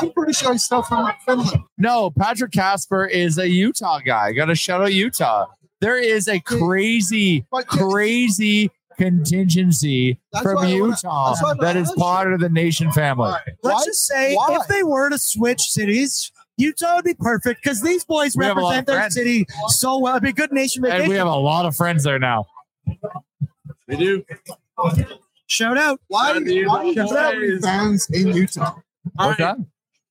I'm 0.00 0.10
pretty 0.12 0.32
sure 0.32 0.52
he's 0.52 0.64
still 0.64 0.82
from 0.82 1.10
Finland. 1.26 1.62
No, 1.76 2.10
Patrick 2.10 2.52
Casper 2.52 3.04
is 3.06 3.36
a 3.38 3.48
Utah 3.48 3.98
guy. 4.00 4.32
Got 4.32 4.46
to 4.46 4.54
shout 4.54 4.80
out 4.80 4.92
Utah. 4.94 5.46
There 5.80 5.98
is 5.98 6.28
a 6.28 6.40
crazy, 6.40 7.44
But- 7.50 7.66
crazy 7.66 8.70
contingency 8.96 10.18
That's 10.32 10.44
from 10.44 10.54
why 10.54 10.60
I 10.62 10.80
wanna- 10.80 10.86
Utah 10.92 11.28
that's 11.30 11.42
why 11.42 11.50
I'm 11.50 11.58
that 11.58 11.76
is 11.76 11.88
asking. 11.88 12.02
part 12.02 12.32
of 12.32 12.40
the 12.40 12.48
nation 12.48 12.92
family. 12.92 13.32
Let's 13.32 13.58
Why- 13.62 13.84
just 13.84 14.06
say 14.06 14.34
why? 14.34 14.56
if 14.60 14.68
they 14.68 14.82
were 14.84 15.10
to 15.10 15.18
switch 15.18 15.60
cities, 15.62 16.30
Utah 16.56 16.94
would 16.96 17.04
be 17.04 17.14
perfect 17.14 17.60
because 17.62 17.82
these 17.82 18.04
boys 18.04 18.36
We 18.36 18.44
have 18.44 18.56
a 18.56 18.60
lot 18.60 18.68
represent 18.70 18.86
their 18.86 18.96
friends. 18.98 19.14
city 19.14 19.46
so 19.66 19.98
well. 19.98 20.14
It'd 20.14 20.22
be 20.22 20.28
a 20.28 20.32
good 20.32 20.52
nation 20.52 20.84
And 20.86 21.08
we 21.08 21.16
have 21.16 21.26
a 21.26 21.34
lot 21.34 21.66
of 21.66 21.74
friends 21.74 22.04
there 22.04 22.20
now. 22.20 22.46
We 23.88 23.96
do. 23.96 24.24
Shout 25.46 25.76
out. 25.76 26.00
Why, 26.08 26.28
Shout 26.28 26.36
out 26.38 26.46
you, 26.46 26.68
why 26.68 26.82
boys. 26.82 26.98
are 26.98 27.14
there 27.14 27.40
many 27.40 27.60
fans 27.60 28.08
in 28.10 28.28
Utah? 28.28 28.76
All 29.18 29.30
Okay. 29.32 29.44
right. 29.44 29.56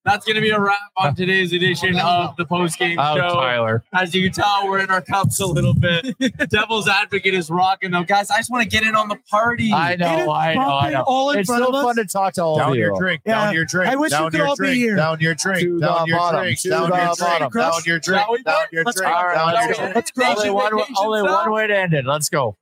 That's 0.06 0.26
going 0.26 0.36
to 0.36 0.42
be 0.42 0.50
a 0.50 0.60
wrap 0.60 0.76
on 0.98 1.16
today's 1.16 1.54
edition 1.54 1.96
oh, 1.96 2.26
of 2.26 2.36
the 2.36 2.44
post 2.44 2.78
game 2.78 3.00
Oh, 3.00 3.16
show. 3.16 3.36
Tyler. 3.36 3.86
As 3.94 4.14
you 4.14 4.24
can 4.30 4.34
tell, 4.34 4.68
we're 4.68 4.80
in 4.80 4.90
our 4.92 5.00
cups 5.00 5.40
a 5.40 5.46
little 5.46 5.74
bit. 5.74 6.14
Devil's 6.50 6.90
Advocate 6.90 7.34
is 7.34 7.50
rocking 7.50 7.92
though. 7.92 8.04
Guys, 8.04 8.30
I 8.30 8.36
just 8.36 8.52
want 8.52 8.64
to 8.64 8.70
get 8.70 8.84
in 8.86 8.98
on 8.98 9.08
the 9.08 9.16
party. 9.32 9.72
I 9.72 9.96
know, 9.96 10.30
I 10.30 10.56
know, 10.56 10.62
I 10.62 10.90
know. 10.90 11.04
all 11.08 11.32
in 11.32 11.40
It's 11.40 11.48
front 11.48 11.64
so 11.64 11.70
of 11.70 11.76
us. 11.76 11.84
fun 11.86 11.96
to 11.96 12.06
talk 12.06 12.34
to 12.34 12.44
all 12.44 12.58
Down 12.58 12.72
of 12.72 12.76
you. 12.76 12.82
Down 12.84 12.90
your 12.92 13.00
drink, 13.00 13.22
Yeah. 13.26 13.46
down 13.46 13.54
your 13.54 13.66
drink, 13.66 13.92
I 13.92 13.96
wish 13.96 14.12
we 14.12 14.18
down 14.18 14.32
could 14.32 14.38
your 14.40 14.48
all 14.48 14.56
be 14.58 14.76
here. 14.76 14.96
down 14.98 15.20
your 15.22 15.36
drink, 15.36 15.60
To 15.62 15.80
down 15.80 16.02
the 16.02 16.08
your 16.10 16.18
bottom, 16.18 16.42
drink, 16.42 16.60
to 16.60 16.70
down 16.70 16.82
the 16.90 16.96
your 16.98 17.06
bottom. 17.06 17.38
drink, 17.38 17.52
Crush. 17.54 17.74
down 17.74 17.82
your 17.86 18.00
drink, 18.00 18.28
down 18.46 18.56
your 18.74 18.84
drink, 18.84 18.98
go. 19.00 19.06
All 19.06 19.26
right, 19.26 19.54
down 19.56 19.64
your 19.64 19.74
go. 19.74 19.80
drink. 19.84 19.96
Let's 19.96 20.12
crush 20.12 20.36
Only 20.38 20.48
it. 20.50 20.54
one, 20.54 20.74
only 20.98 21.22
one 21.22 21.52
way 21.52 21.68
to 21.68 21.78
end 21.80 21.94
it. 21.94 22.06
Let's 22.06 22.28
go. 22.28 22.58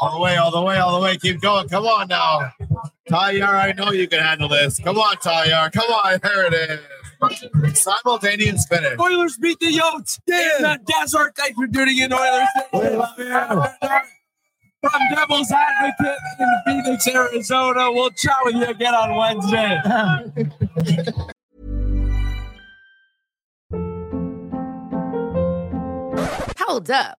All 0.00 0.12
the 0.12 0.20
way, 0.20 0.36
all 0.36 0.50
the 0.50 0.60
way, 0.60 0.78
all 0.78 0.98
the 0.98 1.04
way. 1.04 1.16
Keep 1.16 1.40
going. 1.40 1.68
Come 1.68 1.84
on 1.84 2.08
now. 2.08 2.50
Tyar, 3.08 3.54
I 3.54 3.72
know 3.72 3.92
you 3.92 4.08
can 4.08 4.20
handle 4.20 4.48
this. 4.48 4.78
Come 4.80 4.98
on, 4.98 5.16
Tyar. 5.16 5.70
Come 5.72 5.88
on. 5.90 6.18
There 6.22 6.46
it 6.46 6.54
is. 6.54 6.80
Simultaneous 7.80 8.66
finish. 8.66 8.98
Oilers 8.98 9.38
beat 9.38 9.58
the 9.60 9.66
Yotes. 9.66 10.18
Yeah. 10.26 10.58
The 10.60 10.78
desert. 10.86 11.36
Thanks 11.36 11.56
for 11.56 11.66
tuning 11.68 11.98
in, 11.98 12.12
Oilers. 12.12 12.48
From 14.82 15.00
Devil's 15.14 15.50
Advocate 15.50 16.18
in 16.40 16.60
Phoenix, 16.66 17.08
Arizona. 17.08 17.90
We'll 17.90 18.10
chat 18.10 18.36
with 18.42 18.56
you 18.56 18.66
again 18.66 18.94
on 18.94 19.16
Wednesday. 19.16 19.80
Hold 26.58 26.90
up. 26.90 27.18